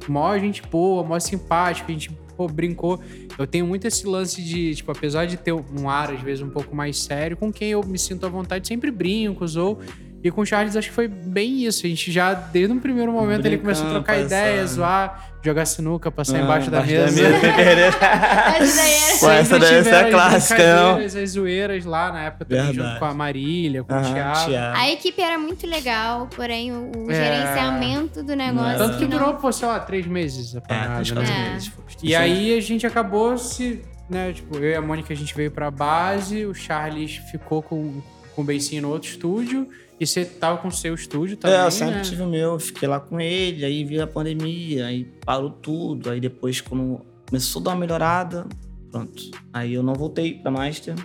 [0.07, 2.99] mó gente boa, mó simpático, a gente pô, brincou.
[3.37, 6.49] Eu tenho muito esse lance de, tipo, apesar de ter um ar, às vezes, um
[6.49, 9.79] pouco mais sério, com quem eu me sinto à vontade, sempre brinco, ou
[10.23, 11.85] E com o Charles acho que foi bem isso.
[11.85, 14.75] A gente já, desde um primeiro momento, ele começou a Brincando, trocar ideias, passando.
[14.75, 17.21] zoar, jogar sinuca, passar Ah, embaixo da mesa.
[17.27, 20.97] Essa daí era- Pô, essa daí essa é as clássica, não?
[20.97, 22.99] As zoeiras lá na época também, junto Verdade.
[22.99, 24.45] com a Marília, com o Thiago.
[24.49, 24.77] Thiago.
[24.77, 27.15] A equipe era muito legal, porém o, o É.
[27.15, 28.77] gerenciamento do negócio.
[28.77, 31.15] Tanto que não- durou, pô, sei lá, três meses a É, parada, três, né?
[31.15, 31.49] quatro É.
[31.53, 31.71] meses.
[32.03, 35.51] E aí a gente acabou se, né, tipo, eu e a Mônica a gente veio
[35.51, 38.01] pra base, o Charles ficou com,
[38.35, 39.67] com o beicinho no outro estúdio,
[40.01, 42.01] e você tava com o seu estúdio também, É, eu sempre né?
[42.01, 46.19] tive o meu, fiquei lá com ele, aí veio a pandemia, aí parou tudo, aí
[46.19, 48.47] depois quando começou a dar uma melhorada,
[48.89, 49.29] pronto.
[49.53, 50.95] Aí eu não voltei pra Master.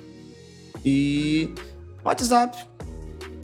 [0.82, 1.50] E
[2.02, 2.56] WhatsApp,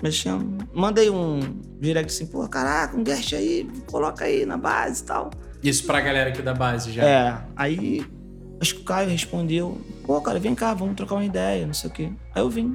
[0.02, 0.66] mexendo.
[0.72, 1.40] Mandei um
[1.78, 5.30] direct assim, pô, caraca, um guest aí, coloca aí na base e tal.
[5.62, 7.04] Isso pra galera aqui da base já.
[7.04, 8.06] É, aí
[8.58, 11.90] acho que o Caio respondeu, pô, cara, vem cá, vamos trocar uma ideia, não sei
[11.90, 12.10] o quê.
[12.34, 12.74] Aí eu vim.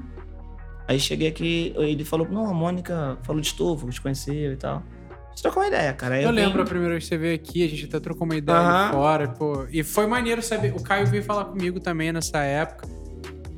[0.87, 4.83] Aí cheguei aqui, ele falou, não, a Mônica falou de tu, te conheceu e tal.
[5.11, 6.15] A gente trocou uma ideia, cara.
[6.15, 6.35] Aí Eu vim.
[6.35, 8.93] lembro a primeira vez que você veio aqui, a gente até trocou uma ideia ali
[8.93, 9.67] fora, pô.
[9.69, 10.73] E foi maneiro saber.
[10.73, 12.87] O Caio veio falar comigo também nessa época.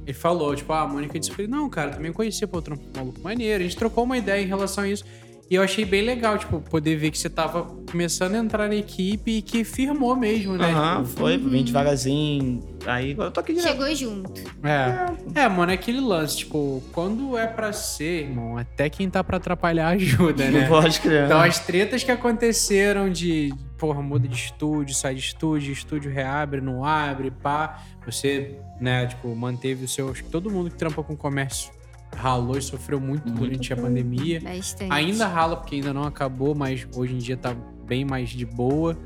[0.05, 2.83] Ele falou, tipo, ah, a Mônica disse, eu não, cara, eu também conhecia, pô, trampo
[2.95, 3.61] maluco maneiro.
[3.61, 5.05] A gente trocou uma ideia em relação a isso.
[5.49, 8.75] E eu achei bem legal, tipo, poder ver que você tava começando a entrar na
[8.75, 10.69] equipe e que firmou mesmo, né?
[10.71, 12.61] Aham, Tipo, foi, vim devagarzinho.
[12.85, 13.71] Aí eu tô aqui direto.
[13.71, 14.41] Chegou junto.
[14.63, 15.41] É.
[15.41, 19.37] É, mano, é aquele lance, tipo, quando é pra ser, irmão, até quem tá pra
[19.37, 20.67] atrapalhar ajuda, né?
[20.69, 21.25] Pode crer.
[21.25, 26.61] Então, as tretas que aconteceram de, porra, muda de estúdio, sai de estúdio, estúdio reabre,
[26.61, 27.81] não abre, pá.
[28.05, 30.11] Você, né, tipo, manteve o seu.
[30.11, 31.71] Acho que todo mundo que trampa com comércio
[32.15, 33.39] ralou e sofreu muito, Muito.
[33.39, 34.41] durante a pandemia.
[34.41, 34.91] Bastante.
[34.91, 38.97] Ainda rala, porque ainda não acabou, mas hoje em dia tá bem mais de boa.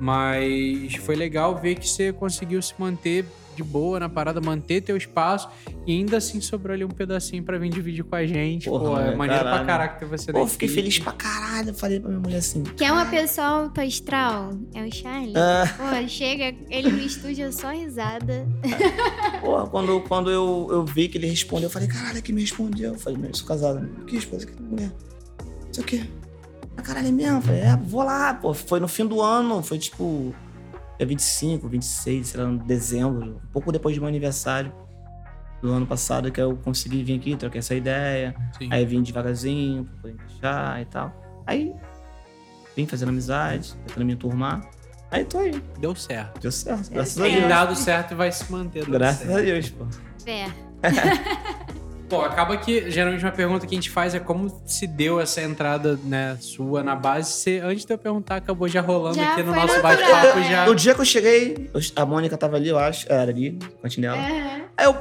[0.00, 3.24] Mas foi legal ver que você conseguiu se manter
[3.58, 5.48] de boa na parada, manter teu espaço
[5.86, 8.68] e ainda assim sobrou ali um pedacinho pra vir dividir com a gente.
[8.70, 9.66] Porra, Pô, é é, maneiro pra caralho.
[9.66, 11.74] caraca ter você Pô, fiquei feliz pra caralho.
[11.74, 12.62] Falei pra minha mulher assim.
[12.62, 14.50] Quer uma pessoa alto astral?
[14.74, 15.34] É o Charlie.
[15.36, 18.46] Ah, Pô, chega ele no estúdio é só risada.
[19.40, 22.92] Porra, quando, quando eu, eu vi que ele respondeu, eu falei, caralho, que me respondeu.
[22.94, 23.80] Eu falei, meu, eu sou casado.
[23.80, 23.88] né?
[24.06, 24.90] Que esposa, que mulher?
[25.66, 26.04] Não sei o quê.
[26.76, 27.38] Ah, caralho, é mesmo?
[27.38, 28.54] Eu falei, é, vou lá, pô.
[28.54, 30.34] Foi no fim do ano, foi tipo.
[30.98, 33.40] É 25, 26, sei lá, dezembro.
[33.44, 34.72] Um pouco depois do meu aniversário
[35.62, 38.34] do ano passado, que eu consegui vir aqui, troquei essa ideia.
[38.58, 38.68] Sim.
[38.72, 41.42] Aí vim devagarzinho, pra poder encaixar e tal.
[41.46, 41.74] Aí
[42.76, 44.68] vim fazendo amizade, tentando me enturmar.
[45.10, 45.62] Aí tô aí.
[45.80, 46.40] Deu certo.
[46.40, 47.48] Deu certo, graças a Tem Deus.
[47.48, 48.84] dado certo e vai se manter.
[48.88, 49.38] Graças certo.
[49.38, 49.86] a Deus, pô.
[50.26, 50.46] É.
[52.08, 55.42] Pô, acaba que geralmente uma pergunta que a gente faz é como se deu essa
[55.42, 57.30] entrada, né, sua na base.
[57.32, 60.64] Você, antes de eu perguntar, acabou já rolando Já aqui no foi nosso bate-papo já.
[60.64, 63.06] No dia que eu cheguei, a Mônica tava ali, eu acho.
[63.12, 63.58] Era ali,
[63.98, 64.16] dela.
[64.16, 64.60] Aham.
[64.76, 64.96] Aí eu,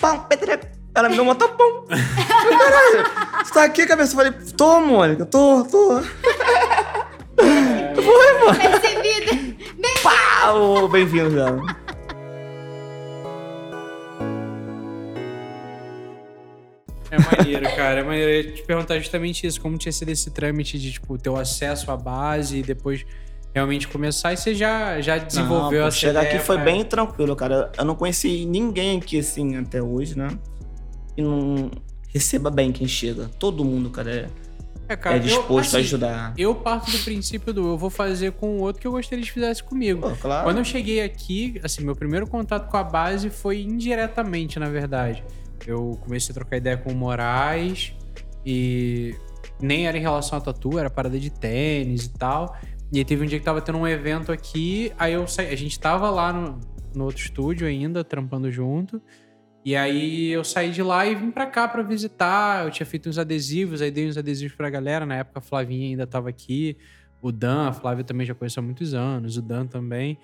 [0.00, 0.66] pam, petreco.
[0.94, 1.84] Ela me deu um tapão.
[1.88, 4.12] Caralho, você tá aqui, cabeça?
[4.12, 6.00] Eu falei, tô, Mônica, tô, tô.
[8.54, 9.56] Percebido.
[10.02, 11.60] Pá, ô, bem-vindo, dela.
[17.12, 18.00] É maneiro, cara.
[18.00, 18.30] É maneiro.
[18.30, 19.60] Eu ia te perguntar justamente isso.
[19.60, 23.04] Como tinha sido esse trâmite de, tipo, ter o acesso à base e depois
[23.54, 24.32] realmente começar.
[24.32, 26.70] E você já, já desenvolveu Não, essa Chegar aqui foi cara?
[26.70, 27.70] bem tranquilo, cara.
[27.76, 30.28] Eu não conheci ninguém aqui, assim, até hoje, né?
[31.14, 31.70] E não
[32.08, 33.28] receba bem quem chega.
[33.38, 34.28] Todo mundo, cara, é,
[34.88, 36.32] É, cara, é eu, disposto a assim, ajudar.
[36.38, 39.30] Eu parto do princípio do eu vou fazer com o outro que eu gostaria que
[39.30, 40.00] fizesse comigo.
[40.00, 40.44] Pô, claro.
[40.44, 45.22] Quando eu cheguei aqui, assim, meu primeiro contato com a base foi indiretamente, na verdade.
[45.66, 47.94] Eu comecei a trocar ideia com o Moraes
[48.44, 49.14] e
[49.60, 52.56] nem era em relação a tatu, era parada de tênis e tal.
[52.92, 55.56] E aí teve um dia que tava tendo um evento aqui, aí eu saí, a
[55.56, 56.60] gente tava lá no,
[56.94, 59.00] no outro estúdio ainda, trampando junto.
[59.64, 62.64] E aí eu saí de lá e vim pra cá pra visitar.
[62.64, 65.06] Eu tinha feito uns adesivos, aí dei uns adesivos pra galera.
[65.06, 66.76] Na época a Flavinha ainda tava aqui.
[67.20, 70.18] O Dan, a Flávia também já conheço há muitos anos, o Dan também.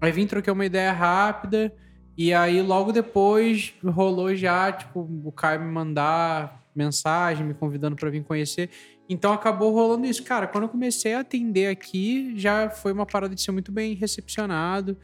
[0.00, 1.72] Aí vim, troquei uma ideia rápida.
[2.16, 8.10] E aí logo depois rolou já, tipo, o Caio me mandar mensagem, me convidando pra
[8.10, 8.70] vir conhecer.
[9.08, 10.22] Então acabou rolando isso.
[10.22, 13.94] Cara, quando eu comecei a atender aqui, já foi uma parada de ser muito bem
[13.94, 14.96] recepcionado.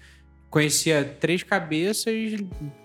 [0.48, 2.14] conhecia três cabeças,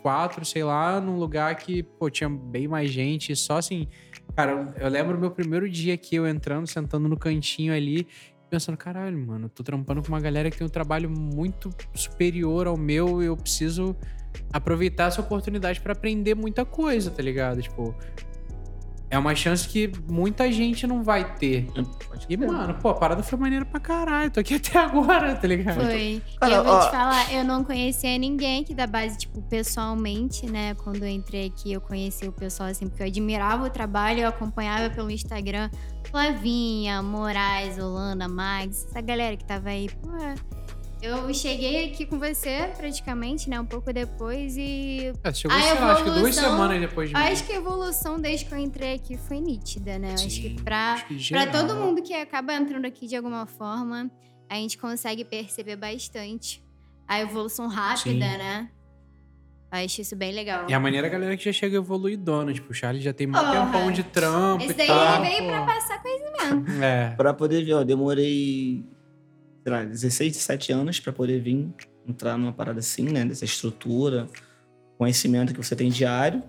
[0.01, 3.35] quatro, sei lá, num lugar que, pô, tinha bem mais gente.
[3.35, 3.87] Só assim.
[4.35, 8.07] Cara, eu lembro meu primeiro dia aqui, eu entrando, sentando no cantinho ali,
[8.51, 12.75] pensando, caralho, mano, tô trampando com uma galera que tem um trabalho muito superior ao
[12.75, 13.95] meu e eu preciso
[14.51, 17.61] aproveitar essa oportunidade pra aprender muita coisa, tá ligado?
[17.61, 17.95] Tipo,
[19.11, 21.67] é uma chance que muita gente não vai ter.
[22.29, 24.31] E, mano, pô, a parada foi maneira pra caralho.
[24.31, 25.81] Tô aqui até agora, tá ligado?
[25.81, 26.21] Foi.
[26.39, 29.41] Cara, e eu vou ó- te falar, eu não conhecia ninguém aqui da base, tipo,
[29.43, 30.73] pessoalmente, né?
[30.75, 34.29] Quando eu entrei aqui, eu conheci o pessoal, assim, porque eu admirava o trabalho, eu
[34.29, 35.69] acompanhava pelo Instagram
[36.09, 39.89] Flavinha, Moraes, Holanda, Mags, essa galera que tava aí.
[39.89, 40.09] Pô,
[41.01, 43.59] eu cheguei aqui com você, praticamente, né?
[43.59, 47.09] Um pouco depois e É, chegou, A sei lá, acho que duas evolução- semanas depois
[47.09, 47.21] de mim.
[47.21, 50.13] acho que a evolução desde que eu entrei aqui foi nítida, né?
[50.13, 53.45] Acho Sim, que pra acho que Pra todo mundo que acaba entrando aqui de alguma
[53.45, 54.09] forma,
[54.49, 56.63] a gente consegue perceber bastante
[57.07, 58.37] a evolução rápida, Sim.
[58.37, 58.69] né?
[59.73, 60.65] Acho isso bem legal.
[60.69, 62.53] E a maneira a galera que já chega evoluidona.
[62.53, 63.65] Tipo, o Charlie já tem muito Porra.
[63.65, 65.23] tempão de trampo Esse e daí tal.
[65.23, 66.71] ele veio pra passar conhecimento.
[66.83, 67.11] É.
[67.15, 68.83] Pra poder ver, ó, demorei,
[69.63, 71.69] sei lá, 16, 17 anos pra poder vir
[72.07, 73.23] entrar numa parada assim, né?
[73.25, 74.27] Dessa estrutura,
[74.97, 76.43] conhecimento que você tem diário.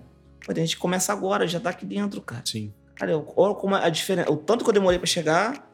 [0.45, 2.41] Pô, a gente começa agora, já tá aqui dentro, cara.
[2.45, 2.73] Sim.
[2.95, 4.31] Cara, eu- como a diferença.
[4.31, 5.69] O tanto que eu demorei pra chegar.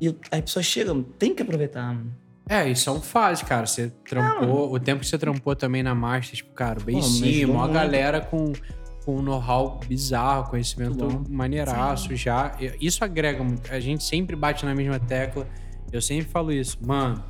[0.00, 2.12] E aí a pessoa chega, tem que aproveitar, mano.
[2.48, 3.66] É, e são fases, cara.
[3.66, 7.46] Você trampou, o tempo que você trampou também na Master, tipo, cara, bem Pô, sim,
[7.46, 7.72] muito.
[7.72, 8.52] galera com,
[9.04, 12.54] com um know-how bizarro, conhecimento maneiraço já.
[12.60, 13.72] E Isso agrega muito.
[13.72, 15.46] A gente sempre bate na mesma tecla.
[15.92, 16.76] Eu sempre falo isso.
[16.84, 17.22] Mano,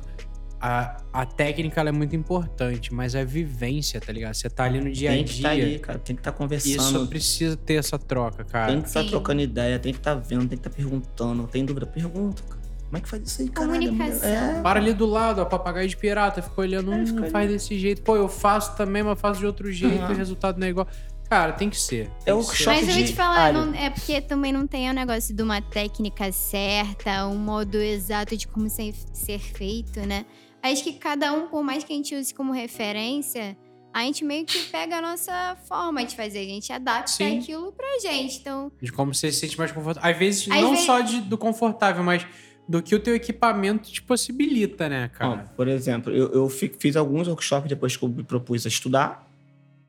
[0.59, 4.33] a, a técnica ela é muito importante, mas a vivência, tá ligado?
[4.33, 5.63] Você tá ali no dia a tem que estar dia.
[5.65, 5.99] ali, cara.
[5.99, 7.07] Tem que estar isso conversando.
[7.07, 8.71] precisa ter essa troca, cara.
[8.71, 9.09] Tem que estar Sim.
[9.09, 11.47] trocando ideia, tem que estar vendo, tem que estar perguntando.
[11.47, 11.85] Tem dúvida?
[11.85, 12.57] Pergunta, cara.
[12.87, 13.67] Como é que faz isso aí, cara?
[13.67, 14.29] Comunicação.
[14.29, 14.61] É.
[14.61, 17.77] Para ali do lado, ó, papagaio de pirata, ficou olhando, É, hum, fica faz desse
[17.77, 18.01] jeito.
[18.01, 20.13] Pô, eu faço também, mas faço de outro jeito, Aham.
[20.13, 20.87] o resultado não é igual.
[21.29, 22.09] Cara, tem que ser.
[22.25, 22.55] É tem ser.
[22.55, 25.43] choque Mas eu vou te falar, não- é porque também não tem o negócio de
[25.43, 30.25] uma técnica certa, um modo exato de como ser, ser feito, né?
[30.63, 33.57] Acho que cada um, por mais que a gente use como referência,
[33.93, 37.39] a gente meio que pega a nossa forma de fazer, a gente adapta Sim.
[37.39, 38.37] aquilo pra gente.
[38.39, 40.09] Então, De como você se sente mais confortável.
[40.09, 42.25] Às vezes, Às não vezes- só de- do confortável, mas
[42.67, 45.45] do que o teu equipamento te possibilita, né, cara?
[45.55, 49.26] por exemplo, eu, eu fi- fiz alguns workshops depois que eu me propus a estudar.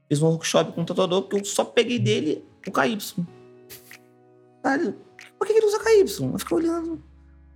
[0.08, 2.98] Fiz um workshop com o tatuador porque eu só peguei dele o KY.
[4.62, 4.96] Cara,
[5.38, 6.24] por que que ele usa KY?
[6.32, 7.02] Eu fiquei olhando.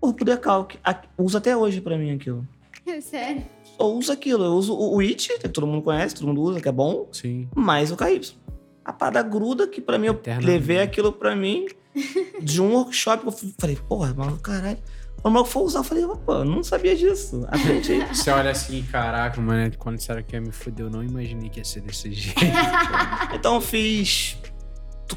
[0.01, 0.79] Porra, pro decalque.
[1.17, 2.47] Usa até hoje pra mim aquilo.
[3.01, 3.45] sério.
[3.77, 4.45] Só uso aquilo.
[4.45, 7.09] Eu uso o o IT, que todo mundo conhece, todo mundo usa, que é bom.
[7.13, 7.49] Sim.
[7.55, 8.37] mais o KY.
[8.85, 11.67] A parada gruda que pra mim, eu levei aquilo pra mim
[12.43, 14.79] de um workshop que eu falei, porra, mano, caralho.
[15.23, 17.47] Quando eu for usar, eu falei, opa, não sabia disso.
[17.47, 18.05] Aprendi.
[18.13, 21.61] Você olha assim, caraca, mano, quando disseram que ia me fuder, eu não imaginei que
[21.61, 22.41] ia ser desse jeito.
[23.33, 24.37] então eu fiz.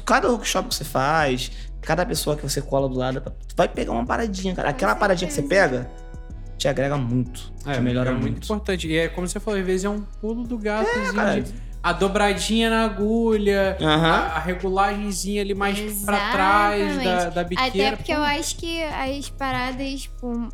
[0.04, 1.50] Cada workshop que você faz,
[1.80, 4.68] cada pessoa que você cola do lado, tu vai pegar uma paradinha, cara.
[4.68, 5.90] Aquela paradinha que você pega,
[6.58, 7.52] te agrega muito.
[7.64, 8.44] te melhora é muito, muito.
[8.44, 8.86] importante.
[8.86, 11.14] E é como você falou, às vezes é um pulo do gatozinho.
[11.14, 11.40] cara.
[11.40, 14.10] de- a dobradinha na agulha, Aham.
[14.10, 17.34] a, a regulagenzinha ali mais pra trás da, Exatamente.
[17.34, 17.88] da biqueira.
[17.88, 20.48] Até porque eu acho que as paradas, por,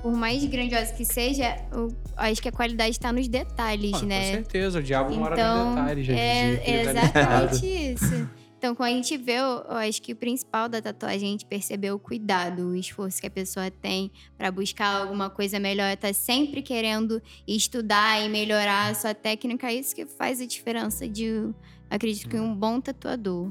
[0.00, 4.30] por mais grandiosas que seja, eu acho que a qualidade tá nos detalhes, Com né?
[4.30, 7.54] certeza, o diabo mora no Então, detalhe, já dizia é velho ditado.
[7.56, 8.28] exatamente isso.
[8.60, 11.30] Então, quando a gente vê, eu eu acho que o principal da tatuagem é a
[11.30, 15.96] gente perceber o cuidado, o esforço que a pessoa tem pra buscar alguma coisa melhor,
[15.96, 21.08] tá sempre querendo estudar e melhorar a sua técnica, é isso que faz a diferença
[21.08, 21.48] de,
[21.88, 23.50] acredito que um bom tatuador.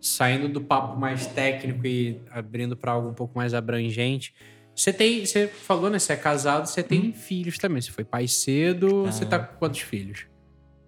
[0.00, 4.32] Saindo do papo mais técnico e abrindo pra algo um pouco mais abrangente.
[4.76, 5.98] Você tem, você falou, né?
[5.98, 7.82] Você é casado, você tem filhos também.
[7.82, 9.10] Você foi pai cedo, Ah.
[9.10, 10.26] você tá com quantos filhos?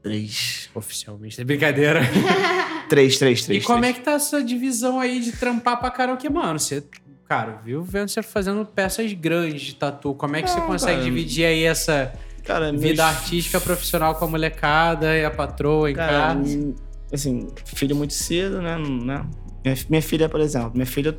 [0.00, 0.70] Três.
[0.76, 2.02] Oficialmente, é brincadeira.
[2.88, 3.62] Três, três, três.
[3.62, 3.94] e como três.
[3.94, 6.58] é que tá essa divisão aí de trampar pra karaokê, mano?
[6.58, 6.82] Você,
[7.28, 10.14] cara, viu vendo você fazendo peças grandes de tatu.
[10.14, 11.04] Como é que você Não, consegue cara.
[11.04, 12.12] dividir aí essa
[12.44, 16.56] Cara, meus- vida artística profissional com a molecada e a patroa em Cara, casa?
[16.56, 16.74] hum,
[17.12, 18.78] assim, filho muito cedo, né?
[18.78, 19.26] né?
[19.64, 21.16] Minha, minha filha, por exemplo, minha filha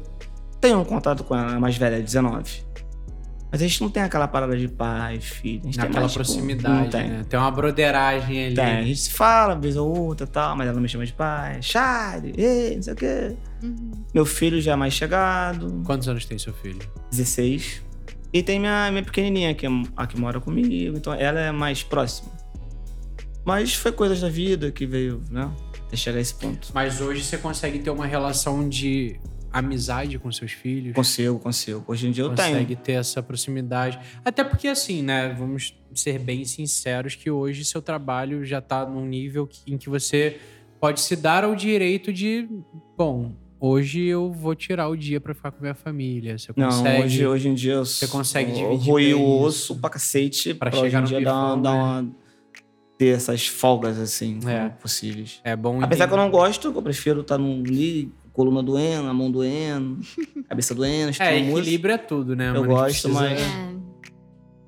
[0.60, 2.64] tem um contato com ela, a mais velha, 19.
[3.52, 5.62] Mas a gente não tem aquela parada de pai, filho.
[5.64, 7.10] A gente tem Naquela mais, tipo, proximidade, não tem.
[7.10, 7.26] né?
[7.28, 8.56] Tem uma broderagem ali.
[8.56, 10.88] Tem, a gente se fala, uma vez ou outra e tal, mas ela não me
[10.90, 11.60] chama de pai.
[11.62, 13.36] Charlie, ei, não sei o quê.
[13.64, 13.92] Uhum.
[14.14, 16.80] Meu filho já é mais chegado, Quantos anos tem seu filho?
[17.12, 17.82] 16.
[18.32, 21.82] E tem minha, minha pequenininha, que, é, a que mora comigo, então ela é mais
[21.82, 22.30] próxima.
[23.44, 25.50] Mas foi coisas da vida que veio, né?
[25.88, 26.70] Até chegar a esse ponto.
[26.74, 29.20] Mas hoje você consegue ter uma relação de
[29.52, 30.94] amizade com seus filhos?
[30.94, 31.84] Consigo, consigo.
[31.88, 32.80] Hoje em dia eu consegue tenho.
[32.80, 34.00] ter essa proximidade.
[34.24, 35.34] Até porque, assim, né?
[35.38, 40.38] Vamos ser bem sinceros que hoje seu trabalho já tá num nível em que você
[40.80, 42.48] pode se dar ao direito de,
[42.98, 46.38] bom, hoje eu vou tirar o dia pra ficar com minha família.
[46.38, 47.04] Você Não, consegue.
[47.04, 50.80] hoje, hoje em dia eu, Você consegue eu roí o osso pra cacete Pra pra,
[50.80, 51.78] hoje chegar em no dia dar, uma- dar né?
[51.82, 52.12] uma,
[52.98, 54.70] ter essas folgas assim É.
[54.70, 55.40] possíveis.
[55.44, 56.32] É bom Apesar que eu entender.
[56.32, 60.00] não gosto, eu prefiro estar num ali, coluna doendo, a mão doendo,
[60.50, 62.50] cabeça doendo, É, equilíbrio é tudo, né?
[62.50, 62.68] Eu mano?
[62.68, 63.80] Gosto, precisa, mas- É.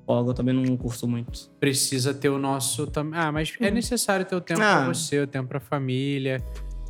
[0.04, 1.48] Folga eu também não curto muito.
[1.60, 3.18] precisa ter o nosso também.
[3.18, 4.82] Ah, mas é necessário ter o tempo Ah.
[4.84, 6.42] pra você, o tempo pra família.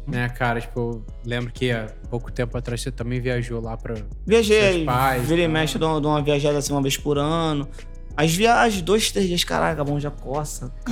[0.08, 0.60] Né, cara?
[0.60, 3.94] Tipo, eu lembro que há pouco tempo atrás você também viajou lá pra.
[4.26, 5.52] Viajei, Seus pais, vira e tá?
[5.52, 7.68] mexe, dou uma, dou uma viajada assim uma vez por ano.
[8.16, 10.72] As viagens, dois, três dias, caraca, a mão já coça.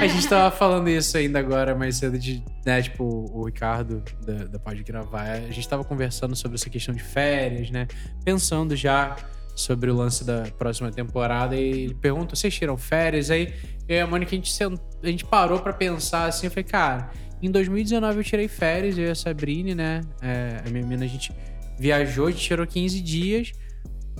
[0.00, 4.44] A gente tava falando isso ainda agora mais cedo de, né, tipo, o Ricardo da,
[4.44, 5.30] da Pode Gravar.
[5.30, 7.86] A gente tava conversando sobre essa questão de férias, né?
[8.24, 9.16] Pensando já
[9.54, 11.54] sobre o lance da próxima temporada.
[11.56, 13.30] E ele pergunta: vocês tiram férias?
[13.30, 13.54] Aí
[13.88, 14.78] eu e a Mônica, a gente, sent...
[15.02, 16.46] a gente parou pra pensar assim.
[16.46, 17.10] Eu falei, cara,
[17.42, 20.00] em 2019 eu tirei férias, eu e a Sabrine, né?
[20.20, 21.32] É, a minha menina, a gente
[21.78, 23.52] viajou, a gente tirou 15 dias.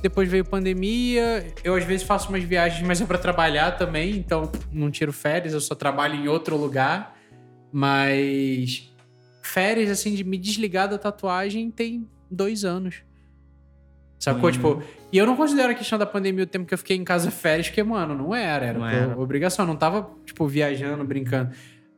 [0.05, 1.47] Depois veio pandemia.
[1.65, 5.55] Eu às vezes faço umas viagens, mas é pra trabalhar também, então não tiro férias,
[5.55, 7.17] eu só trabalho em outro lugar.
[7.73, 8.93] Mas
[9.41, 12.97] férias, assim, de me desligar da tatuagem tem dois anos.
[14.19, 14.51] Sacou?
[14.51, 14.53] Hum.
[14.53, 17.05] Tipo, e eu não considero a questão da pandemia o tempo que eu fiquei em
[17.05, 18.67] casa férias, porque, mano, não era.
[18.67, 19.19] Era Não era.
[19.19, 19.65] obrigação.
[19.65, 21.51] Eu não tava, tipo, viajando, brincando.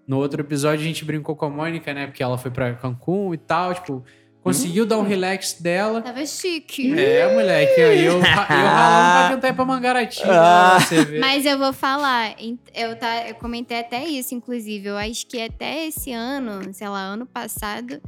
[0.07, 2.07] No outro episódio a gente brincou com a Mônica, né?
[2.07, 4.05] Porque ela foi pra Cancún e tal, tipo,
[4.47, 6.01] conseguiu dar um relax dela.
[6.01, 6.97] Tava chique.
[6.97, 7.81] É, moleque.
[7.81, 10.33] Eu, eu, eu ralando pra tentar ir pra Mangaratiba.
[10.33, 10.81] Ah.
[10.81, 11.19] Você vê.
[11.19, 12.37] Mas eu vou falar,
[12.73, 14.87] eu, tá, eu comentei até isso, inclusive.
[14.87, 18.01] Eu acho que até esse ano, sei lá, ano passado,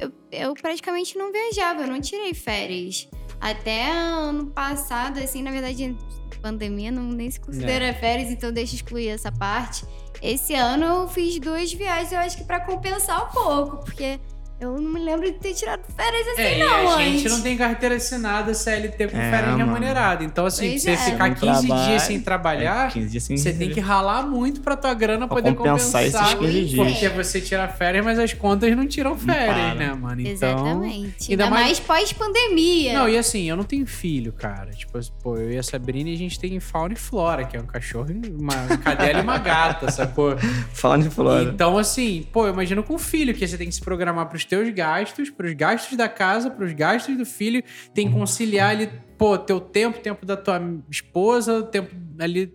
[0.00, 3.08] eu, eu praticamente não viajava, eu não tirei férias.
[3.40, 5.96] Até ano passado, assim, na verdade,
[6.42, 9.84] pandemia não nem se considera férias, então deixa eu excluir essa parte.
[10.20, 14.18] Esse ano eu fiz duas viagens, eu acho que pra compensar um pouco, porque
[14.60, 17.40] eu não me lembro de ter tirado férias assim, É, e não, a gente não
[17.42, 19.64] tem carteira assinada CLT com É, férias mano.
[19.66, 20.24] remunerada.
[20.24, 20.96] Então, assim, Pois você é.
[20.96, 24.22] ficar Não 15 trabalha, dias sem trabalhar, É, 15 dias sem você tem que ralar
[24.26, 26.24] muito pra tua grana Pra poder compensar compensar.
[26.28, 26.88] esses 15 dias.
[26.92, 29.74] Porque você tira férias, mas as contas não tiram férias, para.
[29.74, 30.20] né, mano?
[30.22, 30.32] Então.
[30.32, 31.30] Exatamente.
[31.30, 32.92] ainda Ainda mais- mais pós-pandemia.
[32.94, 34.70] Não, e assim, eu não tenho filho, cara.
[34.72, 37.66] Tipo, pô, eu e a Sabrina, a gente tem fauna e flora, que é um
[37.66, 38.06] cachorro,
[38.38, 40.36] uma cadela e uma gata, sacou?
[40.72, 41.44] Falando de Flora.
[41.44, 44.68] Então, assim, pô, eu imagino com filho, que você tem que se programar pros teus
[44.70, 47.62] gastos, pros gastos da casa, pros gastos do filho,
[47.94, 48.88] tem que conciliar ali,
[49.18, 52.52] pô, teu tempo, tempo da tua esposa, tempo ali.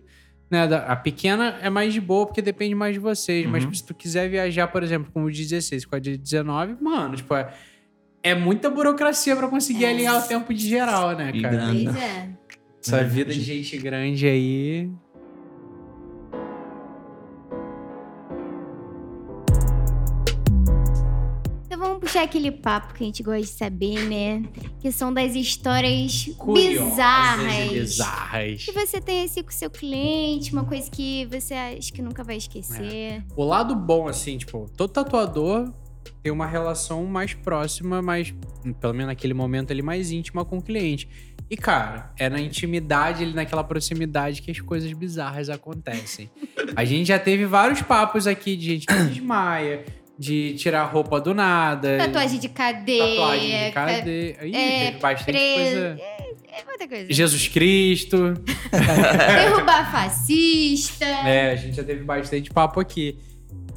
[0.50, 3.46] Né, da- a pequena é mais de boa porque depende mais de vocês.
[3.46, 3.72] Mas Uhum.
[3.72, 7.16] se tu quiser viajar, por exemplo, com o de 16 com a de 19, mano,
[7.16, 7.50] tipo, é,
[8.22, 9.88] é muita burocracia pra conseguir É.
[9.88, 11.68] alinhar o tempo de geral, né, cara?
[11.72, 12.28] Pois é.
[12.84, 13.04] Essa É.
[13.04, 14.90] vida de gente grande aí.
[22.02, 24.42] Puxar aquele papo que a gente gosta de saber, né?
[24.80, 27.68] Que são das histórias Curiosas bizarras.
[27.70, 28.64] bizarras.
[28.64, 32.24] Que você tem assim com o seu cliente, uma coisa que você acha que nunca
[32.24, 33.24] vai esquecer.
[33.36, 35.72] O lado bom, assim, tipo, todo tatuador
[36.20, 38.34] tem uma relação mais próxima, mais,
[38.80, 41.08] pelo menos naquele momento ali, mais íntima com o cliente.
[41.48, 46.28] E, cara, é na intimidade, ali naquela proximidade que as coisas bizarras acontecem.
[46.74, 49.84] A gente já teve vários papos aqui de gente que desmaia,
[50.18, 51.98] de tirar roupa do nada.
[51.98, 53.06] Tatuagem de cadeia.
[53.08, 54.36] Tatuagem de ca- cadeia.
[54.44, 55.54] Ih, é, teve bastante preso.
[55.80, 56.00] coisa.
[56.54, 57.12] É muita coisa.
[57.12, 58.34] Jesus Cristo.
[58.70, 61.04] Derrubar fascista.
[61.04, 63.18] É, a gente já teve bastante papo aqui.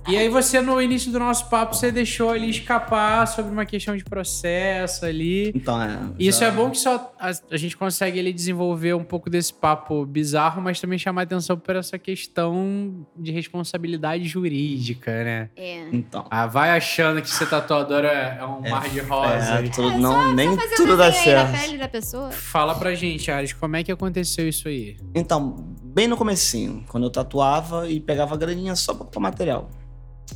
[0.08, 3.95] E aí você, no início do nosso papo, você deixou ali escapar sobre uma questão
[3.97, 5.51] de processo ali.
[5.56, 5.97] Então, é.
[6.20, 9.30] E isso já- é bom que só a, a gente consegue ali desenvolver um pouco
[9.30, 15.49] desse papo bizarro, mas também chamar atenção por essa questão de responsabilidade jurídica, né?
[15.56, 15.88] É.
[15.91, 16.26] Então.
[16.30, 19.49] Ah, vai achando que ser tatuador é, é um É, mar de rosas.
[19.49, 21.62] É, tudo, não, nem Fazer tudo dá aí na certo.
[21.62, 22.32] pele da pessoa.
[22.32, 24.97] Fala pra gente, Ares, como é que aconteceu isso aí?
[25.16, 29.70] Então, bem no comecinho, quando eu tatuava e pegava graninha só pra, pra material.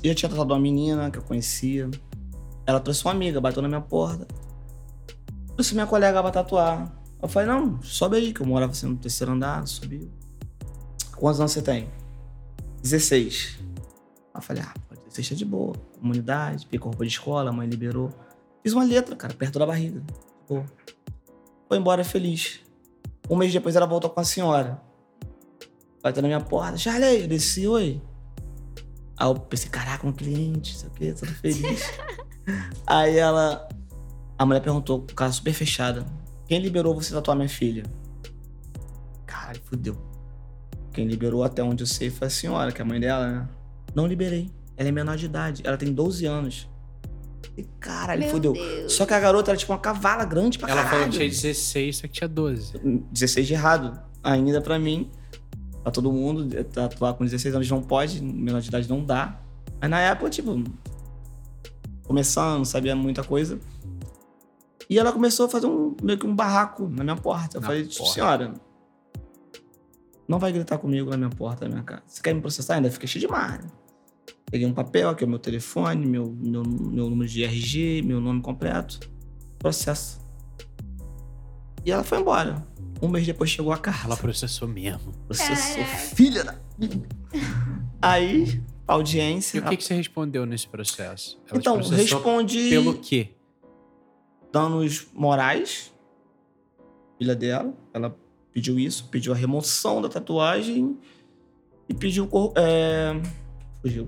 [0.04, 1.90] Eu tinha tatuado uma menina que eu conhecia.
[2.66, 4.28] Ela trouxe uma amiga, bateu na minha porta.
[5.54, 6.92] Trouxe minha colega pra tatuar.
[7.22, 10.10] Eu falei, não, sobe aí, que eu morava assim no terceiro andar, subiu.
[11.16, 11.90] Quantos anos você tem?
[12.82, 13.58] 16.
[13.60, 13.66] Aí
[14.36, 15.76] eu falei, ah, pode 16 tá de boa.
[16.00, 18.10] Comunidade, pegou roupa de escola, a mãe liberou.
[18.64, 20.02] Fiz uma letra, cara, perto da barriga.
[20.48, 20.64] Pô.
[21.68, 22.62] Foi embora feliz.
[23.30, 24.82] Um mês depois ela voltou com a senhora.
[26.02, 26.78] Bateu na minha porta.
[26.78, 28.02] Charley, eu desci, oi.
[29.20, 31.84] Aí eu pensei, caraca, um cliente, sei o quê, tudo feliz.
[32.88, 33.68] Aí ela.
[34.38, 36.06] A mulher perguntou, com cara super fechada:
[36.48, 37.84] Quem liberou você tatuar minha filha?
[39.26, 39.98] Caralho, fudeu.
[40.94, 43.50] Quem liberou até onde eu sei foi a senhora, que é a mãe dela, né?
[43.94, 44.50] Não liberei.
[44.78, 45.62] Ela é menor de idade.
[45.66, 46.70] Ela tem 12 anos.
[47.58, 48.54] E caralho, Meu fudeu.
[48.54, 48.94] Deus.
[48.94, 50.98] Só que a garota era tipo uma cavala grande pra Ela caralho.
[50.98, 52.80] falou que tinha 16, só que tinha 12.
[53.12, 54.00] 16 de errado.
[54.24, 55.12] Ainda pra mim,
[55.84, 59.40] pra todo mundo, tatuar com 16 anos não pode, menor de idade não dá.
[59.80, 60.64] Mas na época, tipo,
[62.04, 63.60] começando, não sabia muita coisa.
[64.90, 67.58] E ela começou a fazer um, meio que um barraco na minha porta.
[67.58, 68.14] Eu Na falei, tipo, porta.
[68.14, 68.54] senhora,
[70.28, 72.04] não vai gritar comigo na minha porta, na minha casa.
[72.08, 72.76] Você quer me processar?
[72.76, 73.62] Ainda fiquei cheio de mar.
[74.52, 78.20] Peguei um papel, aqui é o meu telefone, meu, meu, meu número de RG, meu
[78.20, 79.00] nome completo.
[79.60, 80.20] Processo.
[81.86, 82.66] E ela foi embora.
[83.02, 84.06] Um mês depois chegou a carta.
[84.06, 85.12] Ela processou mesmo.
[85.26, 85.98] Processou, Caraca.
[86.16, 86.56] filha da.
[88.02, 89.62] Aí, E audiência.
[89.62, 91.40] o que, que você respondeu nesse processo?
[91.50, 93.30] Ela então, respondi Pelo quê?
[94.52, 95.94] danos morais.
[97.18, 97.74] Filha dela.
[97.94, 98.16] Ela
[98.52, 100.98] pediu isso, pediu a remoção da tatuagem
[101.88, 102.28] e pediu.
[102.28, 103.14] cor- É...
[103.82, 104.08] Fugiu.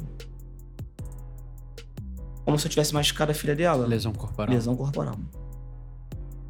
[2.44, 3.86] Como se eu tivesse machucado a filha dela.
[3.88, 4.54] Lesão corporal.
[4.54, 5.16] Lesão corporal.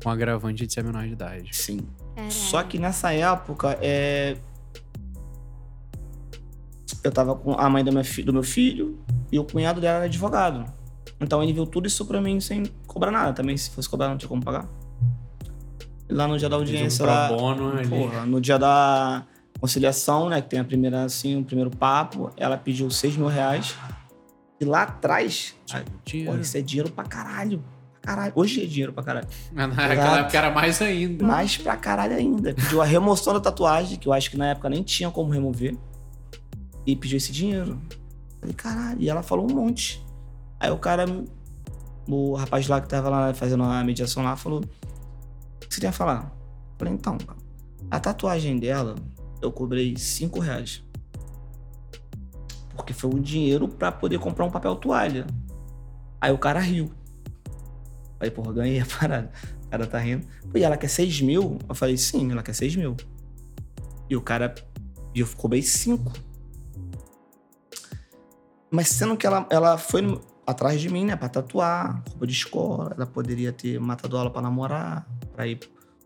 [0.01, 1.55] Com agravante de ser menor de idade.
[1.55, 1.81] Sim.
[2.15, 2.31] Caraca.
[2.31, 4.37] Só que nessa época, é...
[7.03, 8.99] eu tava com a mãe do meu, fi- do meu filho
[9.31, 10.65] e o cunhado dela era advogado.
[11.19, 13.33] Então ele viu tudo isso pra mim sem cobrar nada.
[13.33, 14.67] Também, se fosse cobrar, não tinha como pagar.
[16.09, 17.87] E lá no dia da audiência, um lá, bono ali.
[17.87, 19.23] porra, no dia da
[19.59, 23.75] conciliação, né, que tem a primeira, assim, o primeiro papo, ela pediu 6 mil reais.
[24.59, 25.55] E lá atrás,
[26.03, 26.31] dinheiro.
[26.31, 27.63] porra, isso é dinheiro pra caralho.
[28.01, 28.33] Caralho.
[28.35, 29.27] Hoje é dinheiro pra caralho.
[29.53, 31.25] Naquela época era mais ainda.
[31.25, 32.53] Mais pra caralho ainda.
[32.53, 35.77] Pediu a remoção da tatuagem, que eu acho que na época nem tinha como remover.
[36.85, 37.79] E pediu esse dinheiro.
[38.39, 38.99] Falei, caralho.
[38.99, 40.03] E ela falou um monte.
[40.59, 41.05] Aí o cara,
[42.07, 45.89] o rapaz lá que tava lá fazendo a mediação lá, falou: O que você tem
[45.89, 46.31] a falar?
[46.77, 47.37] Falei, então, cara,
[47.91, 48.95] a tatuagem dela,
[49.41, 50.83] eu cobrei 5 reais.
[52.75, 55.27] Porque foi o dinheiro pra poder comprar um papel toalha.
[56.19, 56.91] Aí o cara riu.
[58.21, 59.31] Falei, porra, ganhei a parada.
[59.65, 60.27] O cara tá rindo.
[60.51, 61.57] Pô, E ela quer 6 mil?
[61.67, 62.95] Eu falei, sim, ela quer 6 mil.
[64.07, 64.53] E o cara.
[65.15, 66.13] E eu cobrei 5.
[68.69, 72.33] Mas sendo que ela, ela foi no- atrás de mim, né, pra tatuar, roupa de
[72.33, 75.57] escola, ela poderia ter matado ela pra namorar, pra ir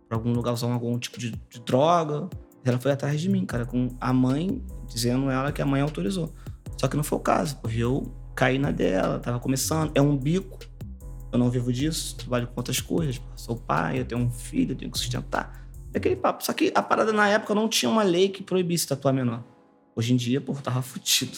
[0.07, 2.30] pra algum lugar usar algum tipo de, de droga.
[2.63, 6.34] Ela foi atrás de mim, cara, com a mãe dizendo ela que a mãe autorizou.
[6.80, 10.18] Só que não foi o caso, porque eu caí na dela, tava começando, é um
[10.18, 10.57] bico.
[11.36, 13.22] Eu não vivo disso, trabalho com outras coisas.
[13.36, 15.68] Sou pai, eu tenho um filho, eu tenho que sustentar.
[15.94, 16.44] É aquele papo.
[16.44, 19.44] Só que a parada na época não tinha uma lei que proibisse tatuar menor.
[19.96, 21.38] Hoje em dia, pô, tava fudido.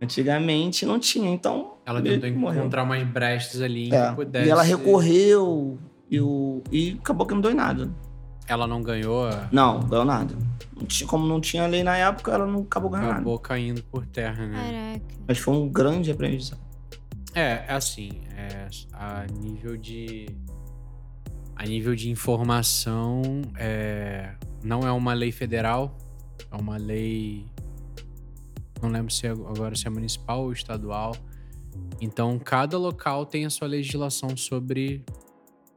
[0.00, 1.74] Antigamente não tinha, então.
[1.86, 4.46] Ela tentou encontrar umas brestas ali em É, que pudesse.
[4.46, 5.78] E ela recorreu
[6.10, 6.62] e, o...
[6.70, 7.90] e acabou que não deu nada.
[8.46, 10.34] Ela não ganhou, Não, não deu nada.
[10.76, 13.16] Não tinha- como não tinha lei na época, ela não acabou ganhando nada.
[13.20, 15.00] acabou caindo por terra, né?
[15.00, 15.14] Caraca.
[15.26, 16.60] Mas foi um grande aprendizado.
[17.34, 18.10] É, é assim,
[18.44, 20.26] é, a nível de.
[21.56, 23.22] A nível de informação,
[23.56, 25.96] é, não é uma lei federal,
[26.50, 27.46] é uma lei.
[28.82, 31.14] Não lembro se é, agora se é municipal ou estadual.
[32.00, 35.04] Então, cada local tem a sua legislação sobre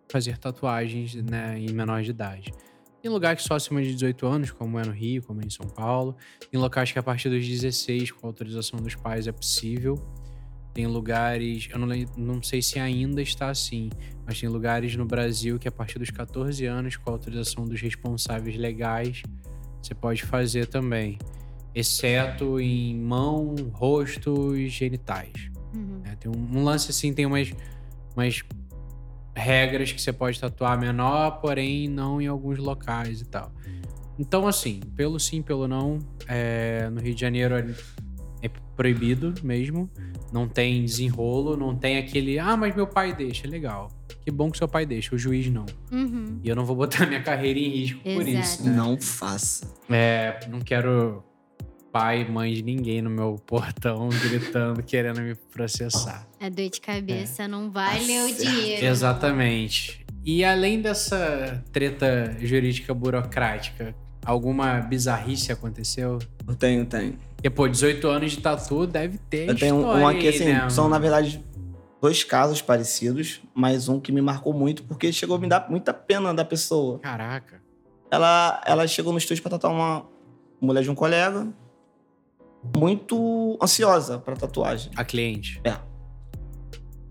[0.10, 2.54] fazer tatuagens né, em menores de idade.
[3.02, 5.68] Tem lugares só acima de 18 anos, como é no Rio, como é em São
[5.68, 6.16] Paulo.
[6.50, 9.96] Tem locais que a partir dos 16, com autorização dos pais, é possível.
[10.78, 13.90] Tem lugares, eu não, não sei se ainda está assim,
[14.24, 17.82] mas tem lugares no Brasil que a partir dos 14 anos, com a autorização dos
[17.82, 19.24] responsáveis legais,
[19.82, 21.18] você pode fazer também.
[21.74, 25.50] Exceto em mão, rosto e genitais.
[25.74, 26.00] Uhum.
[26.06, 26.16] né?
[26.20, 27.52] Tem um, um lance assim, tem umas,
[28.16, 28.44] umas
[29.34, 33.52] regras que você pode tatuar menor, porém não em alguns locais e tal.
[34.20, 35.98] Então, assim, pelo sim, pelo não,
[36.28, 38.07] é, no Rio de Janeiro é, é
[38.78, 39.90] proibido mesmo.
[40.32, 43.48] Não tem desenrolo, não tem aquele, ah, mas meu pai deixa.
[43.48, 43.90] Legal.
[44.22, 45.66] Que bom que seu pai deixa, o juiz não.
[45.92, 46.40] Uhum.
[46.44, 48.46] E eu não vou botar minha carreira em risco por Exato.
[48.46, 48.64] isso.
[48.64, 48.76] Né?
[48.76, 49.74] Não faça.
[49.90, 51.24] É, não quero
[51.92, 56.28] pai, mãe de ninguém no meu portão gritando, querendo me processar.
[56.40, 58.86] A dor de cabeça não vale o dinheiro.
[58.86, 60.06] Exatamente.
[60.24, 66.20] E além dessa treta jurídica burocrática, alguma bizarrice aconteceu?
[66.46, 67.18] Eu tenho, tenho.
[67.38, 70.70] Porque, pô, 18 anos de tatu deve ter Eu tenho um aqui, aí, assim, né?
[70.70, 71.44] são na verdade
[72.02, 75.94] dois casos parecidos, mas um que me marcou muito, porque chegou a me dar muita
[75.94, 77.00] pena da pessoa.
[77.00, 77.62] Caraca.
[78.10, 80.06] Ela, ela chegou no estúdio pra tatuar uma
[80.60, 81.48] mulher de um colega,
[82.76, 84.92] muito ansiosa pra tatuagem.
[84.96, 85.62] A cliente.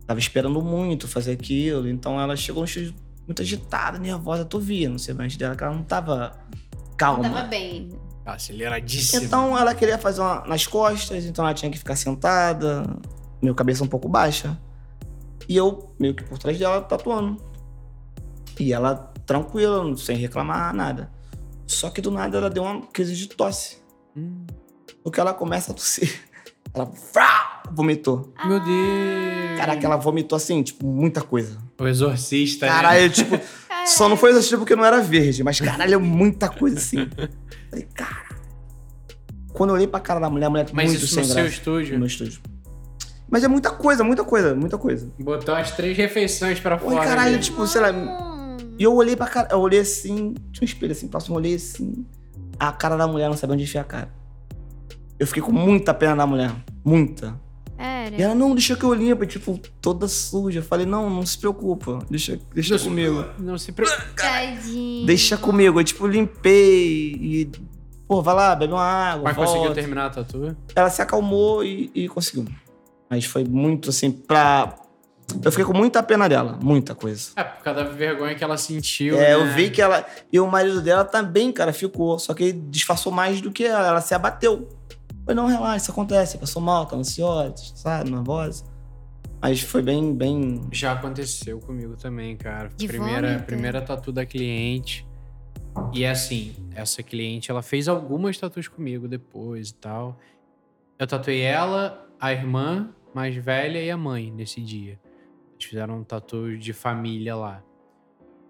[0.07, 1.89] tava esperando muito fazer aquilo.
[1.89, 2.95] Então ela chegou no estúdio
[3.27, 4.45] muito agitada, nervosa.
[4.45, 6.39] Tu via no semblante dela que ela não tava
[6.97, 7.29] calma.
[7.29, 7.91] Tava bem.
[8.27, 9.25] Aceleradíssimo.
[9.25, 12.85] Então ela queria fazer uma nas costas, então ela tinha que ficar sentada,
[13.41, 14.59] meu cabeça um pouco baixa.
[15.49, 17.37] E eu meio que por trás dela tatuando.
[18.59, 21.11] E ela tranquila, sem reclamar nada.
[21.67, 23.79] Só que do nada ela deu uma crise de tosse.
[24.17, 24.45] Hum,
[25.03, 26.23] Porque ela começa a tossir.
[26.75, 28.35] Ela vrá, vomitou.
[28.45, 29.57] meu Deus.
[29.59, 31.57] Caraca, ela vomitou assim, tipo, muita coisa.
[31.81, 32.73] O exorcista, né?
[32.73, 33.41] Caralho, tipo,
[33.87, 37.09] só não foi exaustivo porque não era verde, mas caralho, muita coisa assim.
[37.77, 38.37] Falei, cara.
[39.53, 41.47] Quando eu olhei pra cara da mulher, a mulher Mas muito isso sem no seu
[41.47, 41.93] estúdio?
[41.95, 42.41] No meu estúdio.
[43.29, 45.11] Mas é muita coisa, muita coisa, muita coisa.
[45.19, 47.05] Botou as três refeições pra Oi, fora.
[47.05, 47.39] caralho, né?
[47.39, 47.89] tipo, sei lá.
[48.79, 51.55] E eu olhei pra cara, eu olhei assim, tinha um espelho assim, próximo, eu olhei
[51.55, 52.07] assim.
[52.59, 54.15] A cara da mulher não sabia onde enfiar a cara.
[55.19, 56.55] Eu fiquei com muita pena da mulher.
[56.85, 57.39] Muita.
[57.79, 58.15] Era.
[58.17, 60.61] E ela, não, deixa que eu limpo, e, tipo, toda suja.
[60.61, 63.25] Eu falei, não, não se preocupa, deixa, deixa comigo.
[63.39, 64.15] Não se preocupe.
[64.15, 65.07] Tadinho.
[65.07, 65.81] Deixa comigo.
[65.81, 67.51] Eu, tipo, limpei e.
[68.07, 69.25] Pô, vai lá, bebe uma água.
[69.25, 69.51] Mas volta.
[69.51, 70.57] conseguiu terminar a tatu?
[70.75, 72.47] Ela se acalmou e, e conseguiu.
[73.11, 74.77] Mas foi muito assim, pra.
[75.43, 77.31] Eu fiquei com muita pena dela, muita coisa.
[77.35, 79.17] É, por causa da vergonha que ela sentiu.
[79.17, 79.35] É, né?
[79.35, 80.07] eu vi que ela.
[80.33, 82.17] E o marido dela também, cara, ficou.
[82.19, 83.89] Só que ele disfarçou mais do que ela.
[83.89, 84.69] Ela se abateu.
[85.25, 86.39] Foi, não, relaxa, isso acontece.
[86.39, 88.65] Passou mal, tá ansiosa, sabe, nervosa.
[89.43, 90.63] Mas foi bem, bem.
[90.73, 92.71] Já aconteceu comigo também, cara.
[92.77, 93.47] De primeira, vômito?
[93.47, 95.07] primeira tatu da cliente.
[95.93, 100.19] E assim, essa cliente, ela fez algumas tatus comigo depois e tal.
[100.99, 105.01] Eu tatuei ela, a irmã mais velha e a mãe nesse dia.
[105.55, 107.63] Eles fizeram um tatu de família lá.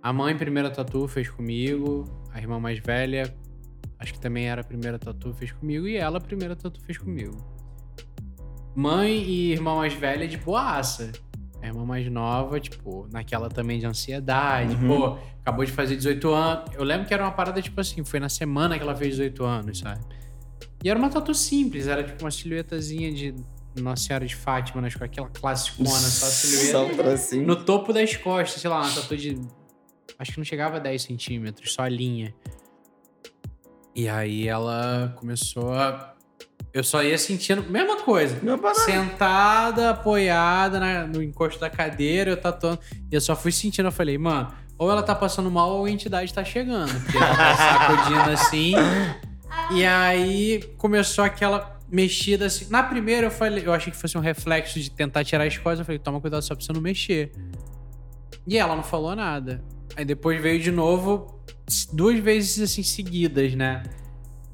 [0.03, 2.05] A mãe, primeira tatu, fez comigo.
[2.33, 3.35] A irmã mais velha,
[3.99, 5.87] acho que também era a primeira tatu, fez comigo.
[5.87, 7.37] E ela, a primeira tatu, fez comigo.
[8.75, 11.13] Mãe e irmã mais velha de boaça.
[11.67, 14.75] A irmã mais nova, tipo, naquela também de ansiedade.
[14.77, 14.89] Uhum.
[14.89, 16.75] Pô, acabou de fazer 18 anos.
[16.75, 19.45] Eu lembro que era uma parada, tipo assim, foi na semana que ela fez 18
[19.45, 20.01] anos, sabe?
[20.85, 23.35] E era uma tatu simples, era tipo uma silhuetazinha de
[23.81, 24.89] Nossa Senhora de Fátima, né?
[24.91, 26.73] com aquela classicona, só a silhueta.
[26.73, 27.43] Só pra assim.
[27.43, 29.41] No topo das costas, sei lá, uma tatu de.
[30.19, 32.35] Acho que não chegava a 10 centímetros, só a linha.
[33.95, 36.15] E aí ela começou a.
[36.77, 37.63] Eu só ia sentindo.
[37.71, 38.39] Mesma coisa.
[38.85, 42.79] Sentada, apoiada na- no encosto da cadeira, eu tatuando.
[43.11, 45.91] E eu só fui sentindo, eu falei, mano, ou ela tá passando mal ou a
[45.91, 46.93] entidade tá chegando.
[47.03, 48.73] Porque ela tá sacudindo assim.
[49.73, 52.67] E aí começou aquela mexida assim.
[52.69, 55.79] Na primeira eu falei, eu achei que fosse um reflexo de tentar tirar as coisas.
[55.79, 57.33] Eu falei, toma cuidado só pra você não mexer.
[58.47, 59.65] E ela não falou nada.
[59.97, 61.41] Aí depois veio de novo,
[61.91, 63.83] duas vezes assim seguidas, né?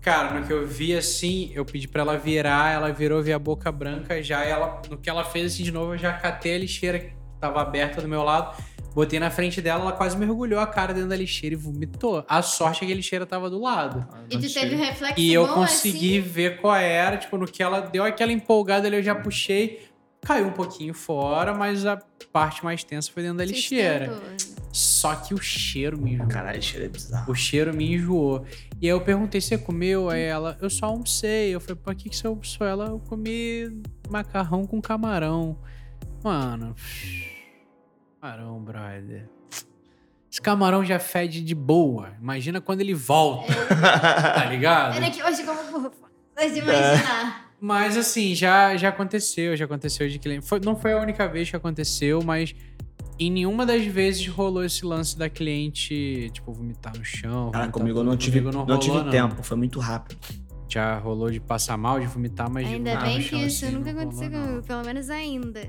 [0.02, 3.38] Cara, no que eu vi assim, eu pedi pra ela virar, ela virou, vi a
[3.38, 4.44] boca branca já.
[4.44, 7.12] e Ela, no que ela fez assim de novo, eu já catei a lixeira que
[7.40, 8.60] tava aberta do meu lado,
[8.94, 12.24] botei na frente dela, ela quase mergulhou a cara dentro da lixeira e vomitou.
[12.28, 14.04] A sorte é que a lixeira tava do lado.
[14.28, 16.28] E tu teve um reflexo E eu consegui assim?
[16.28, 19.86] ver qual era, tipo, no que ela deu aquela empolgada ali, eu já puxei,
[20.20, 21.96] caiu um pouquinho fora, mas a
[22.32, 24.12] parte mais tensa foi dentro da lixeira.
[24.12, 24.51] Sustentou.
[24.72, 26.28] Só que o cheiro me enjoou.
[26.28, 27.30] Caralho, cheiro é bizarro.
[27.30, 28.44] O cheiro me enjoou.
[28.80, 30.08] E aí eu perguntei, você comeu?
[30.08, 31.54] Aí ela, eu só almocei.
[31.54, 32.66] Eu falei, pô, o que, que você almoçou?
[32.66, 35.58] Ela, eu comi macarrão com camarão.
[36.24, 36.74] Mano,
[38.20, 39.28] camarão, brother.
[40.30, 42.10] Esse camarão já fede de boa.
[42.20, 44.96] Imagina quando ele volta, tá ligado?
[44.96, 45.90] Era que hoje como
[46.34, 47.52] Pode imaginar.
[47.60, 50.46] Mas assim, já, já aconteceu, já aconteceu de cliente.
[50.46, 52.54] Foi- não foi a única vez que aconteceu, mas
[53.26, 57.50] em nenhuma das vezes rolou esse lance da cliente, tipo, vomitar no chão.
[57.50, 59.10] Cara, vomitar comigo eu não tive, Comigo não rolou, tive não.
[59.10, 60.18] tempo, foi muito rápido.
[60.68, 63.66] Já rolou de passar mal, de vomitar, mas de Ainda vomitar bem no que isso
[63.66, 64.46] assim, nunca não aconteceu rolou, não.
[64.48, 65.60] comigo, pelo menos ainda.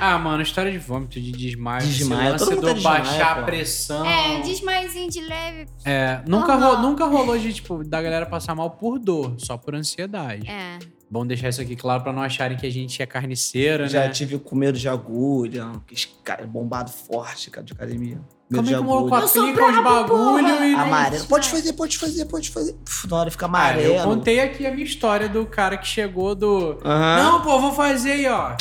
[0.00, 1.84] Ah, mano, história de vômito, de desmaio.
[1.84, 3.40] Desmaio, lance do desmaio, baixar pô.
[3.40, 4.06] a pressão.
[4.06, 5.66] É, desmaiozinho de leve.
[5.84, 9.74] É, nunca, ro- nunca rolou de, tipo, da galera passar mal por dor, só por
[9.74, 10.48] ansiedade.
[10.48, 10.78] É.
[11.08, 14.08] Bom deixar isso aqui claro pra não acharem que a gente é carniceira, Já né?
[14.08, 18.16] tive com medo de agulha, aqueles cara bombado forte, cara, de academia.
[18.50, 19.14] Medo Como de é que agulha.
[19.22, 20.66] Eu sou aplica os bagulho porra!
[20.66, 20.74] e...
[20.74, 21.24] Amarelo.
[21.26, 22.72] Pode fazer, pode fazer, pode fazer.
[22.84, 23.94] Puf, na hora fica Ah, amarelo.
[23.94, 26.78] eu contei aqui a minha história do cara que chegou do...
[26.84, 27.22] Aham.
[27.22, 28.56] Não, pô, vou fazer aí, ó.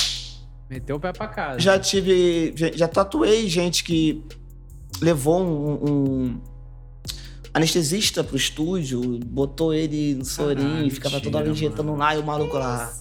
[0.70, 1.60] Meteu o pé pra casa.
[1.60, 2.54] Já tive.
[2.56, 4.24] Já, já tatuei gente que
[5.02, 6.42] levou um, um
[7.56, 12.26] anestesista pro estúdio, botou ele no sorinho, Caralho, ficava toda hora injetando lá e o
[12.26, 12.92] maluco lá.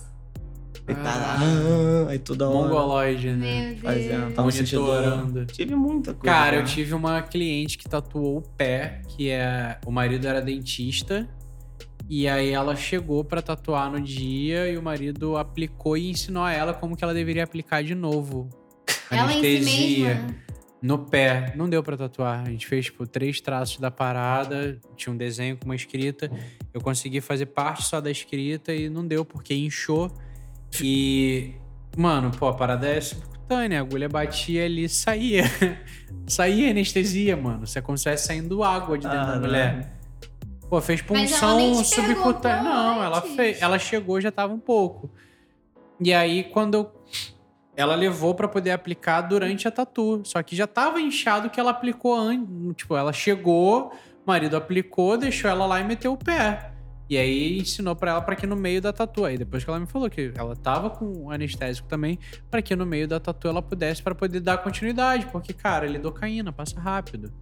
[0.87, 2.11] Ele tá lá, Ah.
[2.11, 2.69] aí toda hora.
[2.69, 3.77] Mongoloide, né?
[3.83, 5.47] Fazendo, sentindo Monitorando.
[5.47, 6.25] Tive muita coisa.
[6.37, 6.67] Cara, eu né?
[6.67, 9.79] tive uma cliente que tatuou o pé, que é.
[9.87, 11.27] O marido era dentista.
[12.07, 16.53] E aí ela chegou pra tatuar no dia e o marido aplicou e ensinou a
[16.53, 18.51] ela como que ela deveria aplicar de novo
[19.11, 20.15] Ela em si anestesia.
[20.17, 20.35] mesma.
[20.85, 22.43] No pé, não deu pra tatuar.
[22.47, 26.31] A gente fez, tipo, três traços da parada, tinha um desenho com uma escrita.
[26.75, 30.13] Eu consegui fazer parte só da escrita e não deu, porque inchou.
[30.83, 31.55] E,
[31.97, 33.79] mano, pô, a parada é subcutânea.
[33.79, 35.45] A agulha batia ali e saía.
[36.29, 37.67] saía anestesia, mano.
[37.67, 39.47] Você consegue saindo água de dentro da Caralho.
[39.47, 39.97] mulher.
[40.69, 42.63] Pô, fez Mas ela punção subcutânea.
[42.63, 43.63] Não, ela fez.
[43.63, 45.11] Ela chegou, já tava um pouco.
[45.99, 46.93] E aí, quando eu
[47.77, 50.23] ela levou pra poder aplicar durante a tatu.
[50.25, 52.77] Só que já tava inchado que ela aplicou antes.
[52.77, 53.93] Tipo, ela chegou,
[54.25, 56.71] o marido aplicou, deixou ela lá e meteu o pé.
[57.09, 59.25] E aí ensinou pra ela pra que no meio da tatu.
[59.25, 62.19] Aí depois que ela me falou que ela tava com anestésico também,
[62.51, 66.53] pra que no meio da tatu ela pudesse pra poder dar continuidade, porque cara, lidocaína
[66.53, 67.33] passa rápido.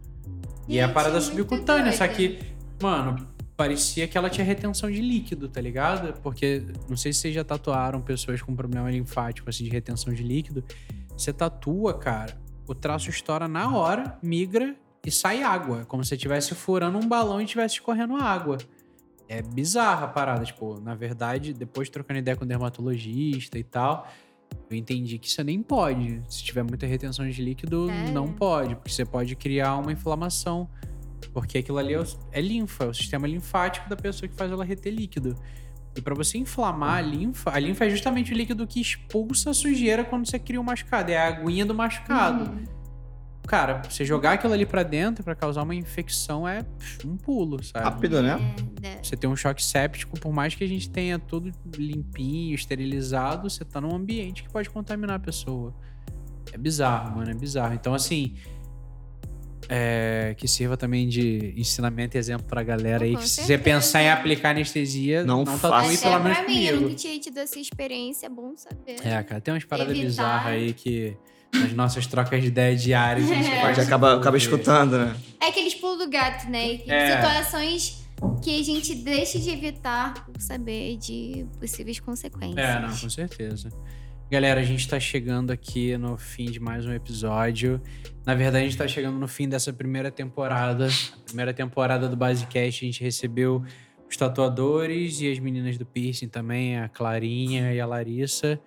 [0.68, 2.38] E é a parada muito subcutânea, só que,
[2.80, 6.20] mano, parecia que ela tinha retenção de líquido, tá ligado?
[6.20, 10.22] Porque não sei se vocês já tatuaram pessoas com problema linfático, assim, de retenção de
[10.22, 10.64] líquido.
[11.16, 12.36] Você tatua, cara,
[12.66, 14.74] o traço estoura na hora, migra
[15.04, 15.84] e sai água.
[15.86, 18.58] Como se você estivesse furando um balão e estivesse escorrendo água.
[19.28, 20.44] É bizarra a parada.
[20.44, 24.08] Tipo, na verdade, depois trocando ideia com o dermatologista e tal,
[24.70, 26.22] eu entendi que isso nem pode.
[26.28, 28.12] Se tiver muita retenção de líquido, Sério?
[28.12, 28.74] não pode.
[28.74, 30.68] Porque você pode criar uma inflamação.
[31.30, 34.50] Porque aquilo ali é, o- é linfa, é o sistema linfático da pessoa que faz
[34.50, 35.36] ela reter líquido.
[35.96, 39.54] E pra você inflamar a linfa, a linfa é justamente o líquido que expulsa a
[39.54, 41.10] sujeira quando você cria um machucado.
[41.10, 42.50] É a aguinha do machucado.
[42.50, 42.64] Uhum.
[43.46, 46.64] Cara, você jogar aquilo ali pra dentro pra causar uma infecção é
[47.04, 47.84] um pulo, sabe?
[47.84, 48.38] Rápido, né?
[48.82, 53.50] É, Você tem um choque séptico, por mais que a gente tenha tudo limpinho, esterilizado,
[53.50, 55.74] você tá num ambiente que pode contaminar a pessoa.
[56.52, 57.74] É bizarro, mano, é bizarro.
[57.74, 58.36] Então, assim,
[59.68, 63.12] é, que sirva também de ensinamento e exemplo pra galera aí.
[63.12, 63.62] Com Que se você certeza.
[63.76, 65.68] pensar em aplicar anestesia, Não não, faça.
[65.70, 66.82] tatue Até pelo menos pra mim, eu comigo.
[66.88, 68.96] nunca tinha tido essa experiência, é bom saber.
[69.04, 70.06] É, cara, tem umas paradas Evitar.
[70.08, 71.16] bizarras aí que
[71.54, 73.60] nas nossas trocas de ideias diárias a gente É.
[73.60, 74.62] pode acaba, acaba desenvolver.
[74.62, 75.16] escutando, né?
[75.40, 76.80] É aqueles pulos do gato, né?
[76.86, 77.16] É.
[77.16, 78.02] Situações
[78.42, 82.58] que a gente deixa de evitar por saber de possíveis consequências.
[82.58, 83.68] É, não, com certeza.
[84.32, 87.78] Galera, a gente tá chegando aqui no fim de mais um episódio.
[88.24, 90.86] Na verdade, a gente tá chegando no fim dessa primeira temporada.
[90.88, 93.62] A primeira temporada do Basecast, a gente recebeu
[94.08, 98.58] os tatuadores e as meninas do piercing também, a Clarinha e a Larissa.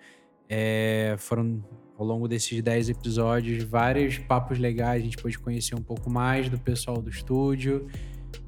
[0.48, 1.60] É, foram,
[1.98, 5.02] ao longo desses 10 episódios, vários papos legais.
[5.02, 7.88] A gente pôde conhecer um pouco mais do pessoal do estúdio.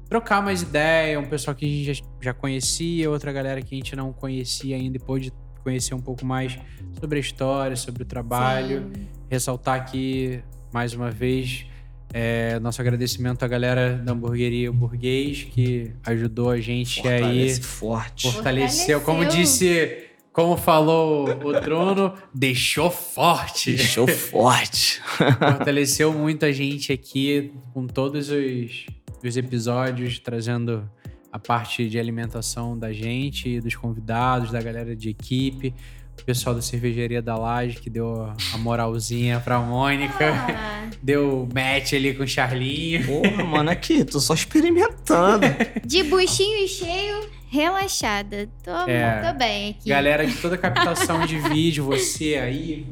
[0.07, 3.77] Trocar mais ideia, um pessoal que a gente já, já conhecia, outra galera que a
[3.77, 5.33] gente não conhecia ainda e pôde
[5.69, 6.57] conhecer um pouco mais
[6.99, 8.89] sobre a história, sobre o trabalho.
[8.93, 9.07] Sim.
[9.29, 10.41] Ressaltar aqui,
[10.73, 11.67] mais uma vez,
[12.11, 18.31] é, nosso agradecimento à galera da hamburgueria Burguês, que ajudou a gente aí, Fortalece forte.
[18.31, 23.75] fortaleceu, como disse, como falou o Trono, deixou forte.
[23.75, 24.99] Deixou forte.
[25.37, 28.87] Fortaleceu muito a gente aqui com todos os,
[29.23, 30.89] os episódios, trazendo
[31.31, 35.73] a parte de alimentação da gente, dos convidados, da galera de equipe,
[36.19, 41.93] o pessoal da cervejaria da Laje que deu a moralzinha pra Mônica, Ah, deu match
[41.93, 43.05] ali com o Charlinho.
[43.05, 45.45] Porra, mano, aqui, tô só experimentando.
[45.85, 48.49] de buchinho cheio, relaxada.
[48.63, 49.31] Tô, É.
[49.31, 49.87] tô bem aqui.
[49.89, 52.85] Galera de toda a captação de vídeo, você aí,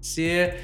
[0.00, 0.58] você,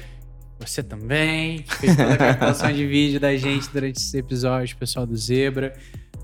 [0.59, 5.05] você também, que fez toda a captação de vídeo da gente durante esses episódios, pessoal
[5.05, 5.77] do Zebra.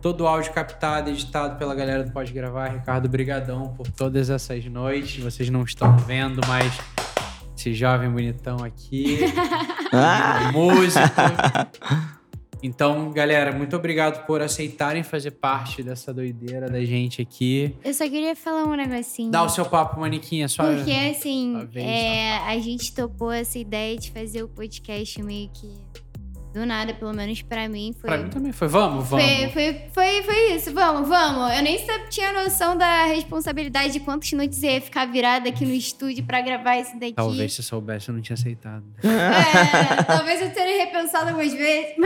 [0.05, 2.67] Todo o áudio captado, editado pela galera do Pode Gravar.
[2.67, 5.23] Ricardo, brigadão por todas essas noites.
[5.23, 6.71] Vocês não estão vendo, mas
[7.57, 9.21] esse jovem bonitão aqui,
[9.91, 10.99] Ah, músico.
[12.61, 17.75] Então, galera, muito obrigado por aceitarem fazer parte dessa doideira da gente aqui.
[17.83, 19.31] Eu só queria falar um negocinho.
[19.31, 20.63] Dá o seu papo, Maniquinha, só...
[20.63, 25.73] Porque, assim, vez, é, a gente topou essa ideia de fazer o podcast meio que
[26.55, 27.93] do nada, pelo menos pra mim.
[27.99, 28.67] Foi, Pra mim também foi.
[28.67, 29.25] Vamos, vamos.
[29.25, 31.55] foi, foi, foi, foi isso, vamos, vamos.
[31.55, 31.77] Eu nem
[32.09, 36.41] tinha noção da responsabilidade de quantas noites eu ia ficar virada aqui no estúdio pra
[36.41, 37.13] gravar isso daqui.
[37.13, 38.85] Talvez se eu soubesse, eu não tinha aceitado.
[39.05, 41.93] É, talvez eu teria repensado algumas vezes.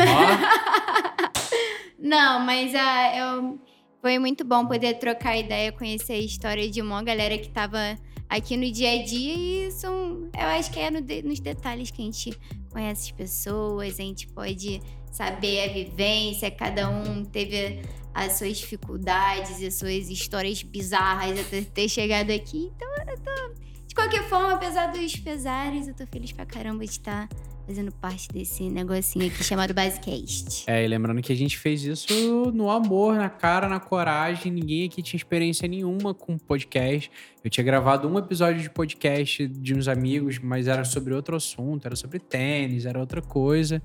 [1.97, 3.59] Não, mas ah, eu,
[4.01, 7.97] foi muito bom poder trocar ideia, conhecer a história de uma galera que tava
[8.29, 12.01] aqui no dia a dia e são, eu acho que é no nos detalhes que
[12.01, 14.79] a gente conhece as pessoas, a gente pode
[15.11, 17.81] saber a vivência, cada um teve
[18.13, 22.71] as suas dificuldades as suas histórias bizarras até ter chegado aqui.
[22.75, 26.91] Então eu tô De qualquer forma, apesar dos pesares, eu tô feliz pra caramba de
[26.91, 27.27] estar
[27.65, 30.63] fazendo parte desse negocinho aqui chamado Basecast.
[30.67, 34.51] É, e lembrando que a gente fez isso no amor, na cara, na coragem.
[34.51, 37.09] Ninguém aqui tinha experiência nenhuma com podcast.
[37.43, 41.87] Eu tinha gravado um episódio de podcast de uns amigos, mas era sobre outro assunto,
[41.87, 43.81] era sobre tênis, era outra coisa.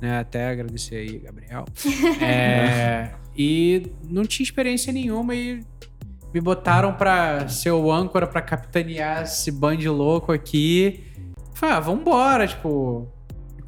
[0.00, 0.20] Né?
[0.20, 1.64] Até agradecer aí, Gabriel.
[2.22, 5.60] É, e não tinha experiência nenhuma e
[6.32, 11.04] me botaram pra ser o âncora, pra capitanear esse band louco aqui.
[11.54, 13.08] Falei, ah, vambora, tipo,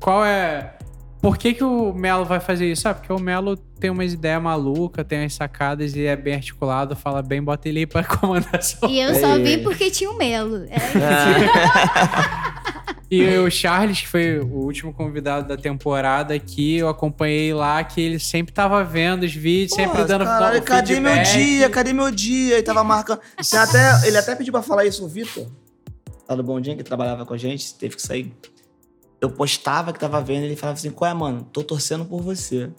[0.00, 0.74] qual é.
[1.20, 2.88] Por que, que o Melo vai fazer isso?
[2.88, 6.96] Ah, porque o Melo tem umas ideias malucas, tem as sacadas e é bem articulado,
[6.96, 9.42] fala bem, bota ele aí pra comandar E eu só Ei.
[9.42, 10.64] vim porque tinha o Melo.
[10.64, 10.78] É,
[13.14, 18.00] E o Charles, que foi o último convidado da temporada aqui, eu acompanhei lá, que
[18.00, 21.68] ele sempre tava vendo os vídeos, sempre Pô, dando caralho, dando cadê meu dia?
[21.68, 22.58] Cadê meu dia?
[22.58, 23.20] E tava marcando.
[23.36, 25.46] Até, ele até pediu pra falar isso, o Vitor,
[26.26, 28.34] lá do Bom Dia, que trabalhava com a gente, teve que sair.
[29.20, 31.46] Eu postava que tava vendo, ele falava assim: Qual é, mano?
[31.52, 32.70] Tô torcendo por você.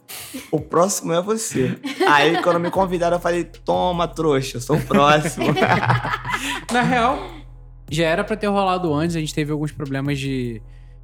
[0.51, 1.77] O próximo é você.
[2.09, 5.45] Aí, quando me convidaram, eu falei: Toma, trouxa, eu sou o próximo.
[6.73, 7.42] Na real,
[7.93, 10.61] já era pra ter rolado antes, a gente teve alguns problemas de,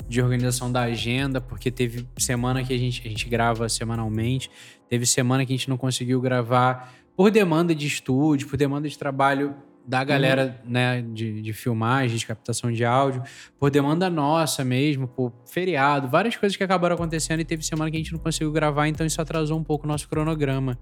[0.07, 4.49] de organização da agenda, porque teve semana que a gente, a gente grava semanalmente,
[4.89, 8.97] teve semana que a gente não conseguiu gravar por demanda de estúdio, por demanda de
[8.97, 13.23] trabalho da galera, né, de, de filmagem, de captação de áudio,
[13.59, 17.97] por demanda nossa mesmo, por feriado, várias coisas que acabaram acontecendo e teve semana que
[17.97, 20.77] a gente não conseguiu gravar, então isso atrasou um pouco o nosso cronograma.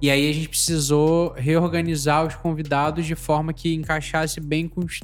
[0.00, 5.00] E aí a gente precisou reorganizar os convidados de forma que encaixasse bem com os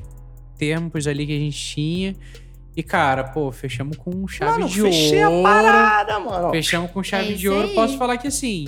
[0.63, 2.15] tempos ali que a gente tinha.
[2.77, 5.41] E, cara, pô, fechamos com chave mano, de fechei ouro.
[5.47, 6.51] a parada, mano.
[6.51, 7.69] Fechamos com chave É de ouro.
[7.69, 7.75] aí.
[7.75, 8.67] Posso falar que assim,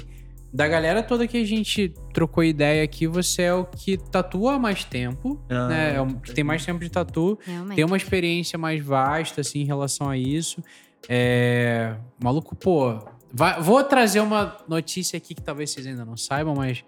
[0.53, 4.59] da galera toda que a gente trocou ideia aqui, você é o que tatua há
[4.59, 5.95] mais tempo, Ah, né?
[5.97, 7.39] É o que tem mais tempo de tatu.
[7.47, 7.77] realmente.
[7.77, 10.63] Tem uma experiência mais vasta, assim, em relação a isso.
[11.09, 11.95] É...
[12.23, 12.99] Maluco, pô.
[13.33, 16.85] vai- Vou trazer uma notícia aqui que talvez vocês ainda não saibam, mas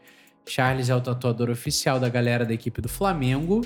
[0.49, 3.63] Charles é o tatuador oficial da galera da equipe do Flamengo.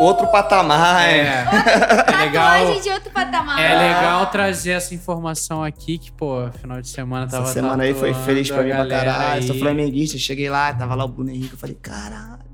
[0.00, 1.08] Outro patamar.
[1.08, 1.44] É,
[2.12, 2.80] é legal.
[2.80, 3.60] De outro patamar.
[3.60, 7.94] É legal trazer essa informação aqui, que, pô, final de semana tava Essa semana aí
[7.94, 9.42] foi feliz pra mim pra caralho.
[9.44, 9.60] Sou aí.
[9.60, 12.47] flamenguista, cheguei lá, tava lá o Bruno Henrique, eu falei, caralho,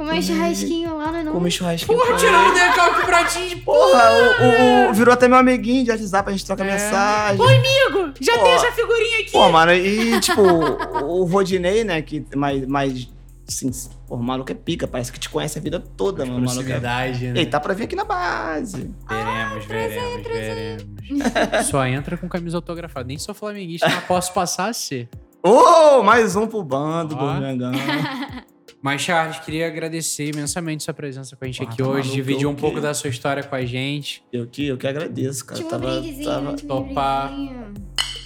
[0.00, 1.98] Comer um churrasquinho lá no come churrasquinho.
[1.98, 6.28] Porra, tirando o decalque pra ti, Porra, o, o- virou até meu amiguinho de WhatsApp,
[6.30, 6.72] a gente troca É.
[6.72, 7.38] mensagem.
[7.44, 8.44] amigo, já Pô.
[8.44, 9.30] tem essa figurinha aqui.
[9.32, 13.08] Pô, mano, e tipo, o Rodinei, né, que mais, mais
[13.46, 13.70] assim,
[14.08, 16.38] pô, o maluco é pica, parece que te conhece a vida toda, mano.
[16.38, 16.80] O maluco é...
[16.80, 17.32] Né?
[17.36, 18.90] Ei, tá pra vir aqui na base.
[19.06, 21.66] Veremos, veremos, veremos.
[21.68, 23.06] Só entra com camisa autografada.
[23.06, 25.10] Nem sou flamenguista, mas posso passar a ser.
[25.42, 27.34] Ô, mais um pro bando Ó.
[27.34, 27.72] do Mengão.
[28.82, 32.14] Mas, Charles, queria agradecer imensamente sua presença com a gente Porra, aqui tá hoje, maluco,
[32.14, 34.24] dividir um pouco da sua história com a gente.
[34.32, 35.56] Eu que, eu que agradeço, cara.
[35.60, 36.56] Tinha um tava, brindezinho, tava...
[36.56, 37.30] tinha um Topar.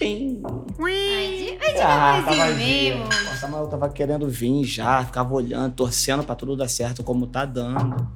[0.00, 3.04] Ai, de- Ah, tava mesmo.
[3.58, 8.08] Eu tava querendo vir já, ficava olhando, torcendo pra tudo dar certo como tá dando.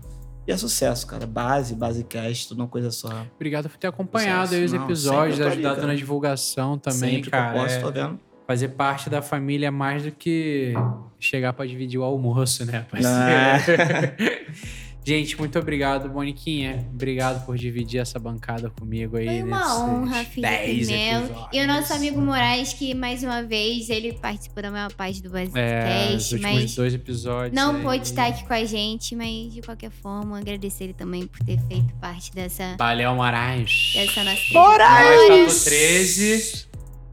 [0.47, 1.27] E é sucesso, cara.
[1.27, 3.09] Base, basecast, tudo uma coisa só.
[3.37, 7.53] Obrigado por ter acompanhado aí os episódios, ali, ajudado na divulgação também, Sempre cara.
[7.53, 8.21] que eu posso, É, tô vendo.
[8.49, 10.73] Fazer parte da família é mais do que
[11.21, 14.15] chegar pra dividir o almoço, né, parceiro?
[15.05, 16.87] Gente, muito obrigado, Moniquinha.
[16.93, 19.27] Obrigado por dividir essa bancada comigo aí.
[19.27, 21.25] Foi uma honra, Felipe 10 Melo.
[21.25, 21.49] episódios.
[21.53, 25.35] E o nosso amigo Moraes, que mais uma vez ele participou da maior parte do
[25.35, 27.55] É, os Basecast, últimos mas dois episódios.
[27.55, 27.83] não aí.
[27.83, 29.17] pôde estar aqui com a gente.
[29.17, 33.93] Mas de qualquer forma, agradecer ele também por ter feito parte dessa, Valeu, Moraes.
[33.95, 35.55] dessa nossa Moraes!
[35.55, 36.69] Tatu 13.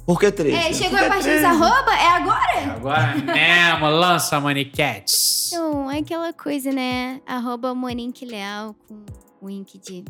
[0.05, 0.53] Por que três?
[0.55, 1.43] É, chegou a parte dos três?
[1.43, 1.91] arroba?
[1.93, 2.73] É agora?
[2.75, 5.51] Agora mesmo, lança Maniquetes.
[5.51, 7.19] Então, é aquela coisa, né?
[7.25, 9.03] Arroba Monique Leal com
[9.41, 10.05] o ink de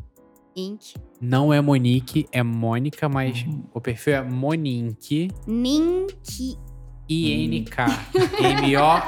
[0.56, 0.96] ink.
[1.22, 3.64] Não é Monique, é Mônica, mas Uhum.
[3.74, 5.30] o perfil é Monink.
[5.48, 6.58] Nink.
[7.08, 7.86] I-N-K.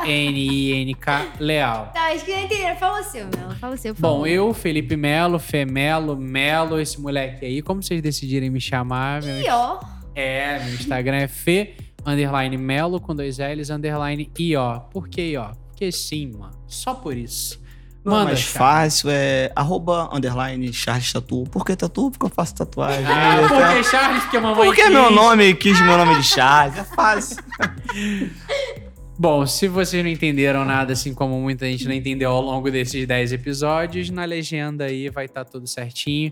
[0.08, 1.92] M-O-N-I-N-K Leal.
[1.94, 2.76] Tá, acho que não entenderam.
[2.78, 3.56] Fala o seu, Melo.
[3.56, 8.50] Fala o seu, Bom, eu, Felipe Melo, Femelo, Melo, esse moleque aí, como vocês decidirem
[8.52, 9.80] me chamar, Pior.
[10.20, 14.80] É, meu Instagram é Fe, underline Melo, com dois L's, underline I-O.
[14.92, 15.52] Por que I-O?
[15.70, 16.58] Porque sim, mano.
[16.68, 17.62] Só por isso.
[18.04, 18.58] Não, Manda, mais Charles.
[18.58, 21.44] fácil é arroba underline Charles Tatu.
[21.52, 22.10] Por que Tatu?
[22.10, 23.06] Porque eu faço tatuagem.
[23.06, 24.24] Ah, por que Charles?
[24.24, 24.92] Porque mamãe Porque quis.
[24.92, 26.78] meu nome quis meu nome de Charles.
[26.78, 27.38] É fácil.
[29.20, 33.06] Bom, se vocês não entenderam nada, assim como muita gente não entendeu ao longo desses
[33.08, 36.32] 10 episódios, na legenda aí vai estar tudo certinho.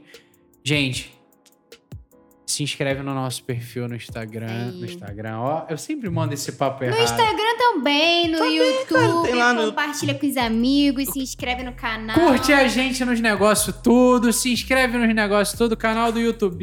[0.63, 1.11] Gente,
[2.45, 4.47] se inscreve no nosso perfil no Instagram.
[4.47, 4.71] Aí.
[4.71, 5.65] No Instagram, ó.
[5.67, 7.03] Eu sempre mando esse papo No errado.
[7.03, 9.25] Instagram também, no YouTube.
[9.25, 9.67] Tem lá no.
[9.67, 12.15] compartilha com os amigos, se inscreve no canal.
[12.15, 16.55] Curte a gente nos negócios tudo, se inscreve nos negócios tudo, canal do YouTube.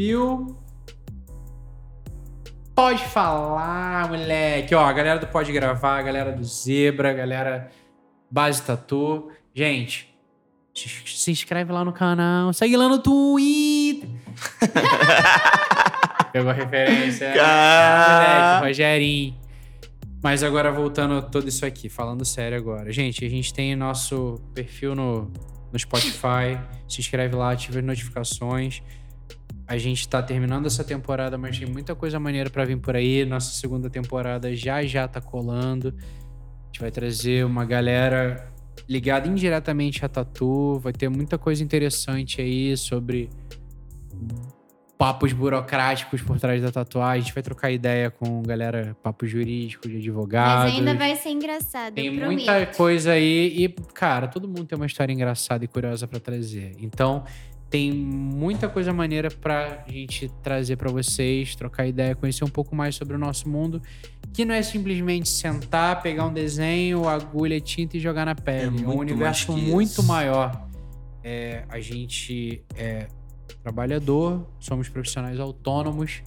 [2.75, 4.75] Pode falar, moleque.
[4.75, 7.71] Ó, a galera do Pode Gravar, a galera do Zebra, a galera
[8.31, 9.31] Base Tatu.
[9.55, 10.09] Gente,
[10.75, 14.09] se, se inscreve lá no canal, segue lá no Twitter.
[16.33, 17.29] Pegou a referência?
[17.29, 19.43] Moleque, Rogerinho.
[20.23, 22.93] Mas agora voltando a tudo isso aqui, falando sério agora.
[22.93, 25.31] Gente, a gente tem nosso perfil no,
[25.73, 26.59] no Spotify.
[26.89, 28.83] Se inscreve lá, ativa as notificações.
[29.67, 33.25] A gente tá terminando essa temporada, mas tem muita coisa maneira pra vir por aí.
[33.25, 35.89] Nossa segunda temporada já já tá colando.
[35.99, 38.49] A gente vai trazer uma galera
[38.89, 40.79] ligada indiretamente a tatu.
[40.79, 43.29] Vai ter muita coisa interessante aí sobre
[45.03, 47.23] papos burocráticos por trás da tatuagem.
[47.23, 50.71] A gente vai trocar ideia com galera, papo jurídico, de advogados.
[50.73, 52.37] Mas ainda vai ser engraçado, Tem prometo.
[52.37, 56.77] muita coisa aí e, cara, todo mundo tem uma história engraçada e curiosa pra trazer.
[56.79, 57.25] Então,
[57.69, 62.95] tem muita coisa maneira pra gente trazer pra vocês, trocar ideia, conhecer um pouco mais
[62.95, 63.83] sobre o nosso mundo,
[64.33, 68.67] que não é simplesmente sentar, pegar um desenho, agulha, tinta e jogar na pele.
[68.67, 70.69] É, um muito universo muito maior.
[71.25, 73.09] É, a gente é
[73.63, 76.23] trabalhador, somos profissionais autônomos.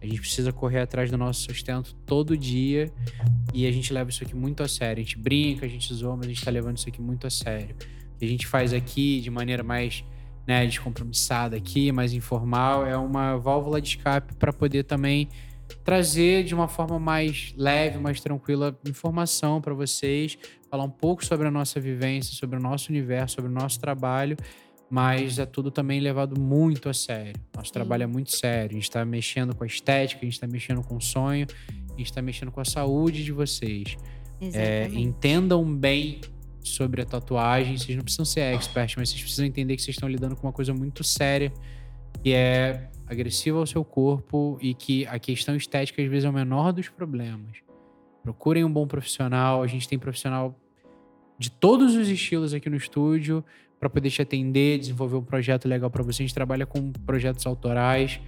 [0.00, 2.92] A gente precisa correr atrás do nosso sustento todo dia
[3.54, 5.00] e a gente leva isso aqui muito a sério.
[5.00, 7.30] A gente brinca, a gente zoa, mas a gente tá levando isso aqui muito a
[7.30, 7.74] sério.
[8.14, 10.04] O que a gente faz aqui de maneira mais
[10.46, 15.28] né, descompromissada aqui, mais informal, é uma válvula de escape para poder também
[15.84, 20.38] trazer de uma forma mais leve, mais tranquila informação para vocês,
[20.70, 24.36] falar um pouco sobre a nossa vivência, sobre o nosso universo, sobre o nosso trabalho,
[24.90, 27.34] mas é tudo também levado muito a sério.
[27.54, 28.70] Nosso trabalho é muito sério.
[28.70, 31.96] A gente está mexendo com a estética, a gente está mexendo com o sonho, a
[31.96, 33.96] gente está mexendo com a saúde de vocês.
[34.40, 36.20] É, entendam bem
[36.62, 37.76] sobre a tatuagem.
[37.76, 40.52] Vocês não precisam ser experts, mas vocês precisam entender que vocês estão lidando com uma
[40.52, 41.52] coisa muito séria,
[42.22, 46.32] que é agressiva ao seu corpo e que a questão estética às vezes é o
[46.32, 47.58] menor dos problemas.
[48.22, 49.62] Procurem um bom profissional.
[49.62, 50.58] A gente tem profissional
[51.38, 53.44] de todos os estilos aqui no estúdio
[53.78, 56.22] para poder te atender, desenvolver um projeto legal para você.
[56.22, 58.20] A gente trabalha com projetos autorais.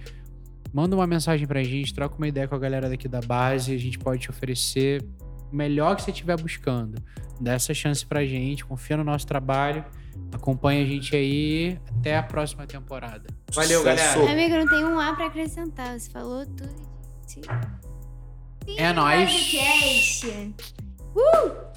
[0.73, 3.73] Manda uma mensagem para a gente, troca uma ideia com a galera daqui da base,
[3.73, 5.03] a gente pode te oferecer
[5.51, 7.01] o melhor que você estiver buscando.
[7.41, 9.83] Dá essa chance para a gente, confia no nosso trabalho.
[10.31, 11.77] Acompanha a gente aí.
[11.99, 13.27] Até a próxima temporada.
[13.53, 14.31] Valeu, galera.
[14.31, 15.99] Amigo, não tem um A pra acrescentar.
[15.99, 16.91] Você falou tudo.
[17.27, 17.41] Sim.
[18.77, 19.53] É nóis.
[19.55, 20.51] É
[21.15, 21.71] uh!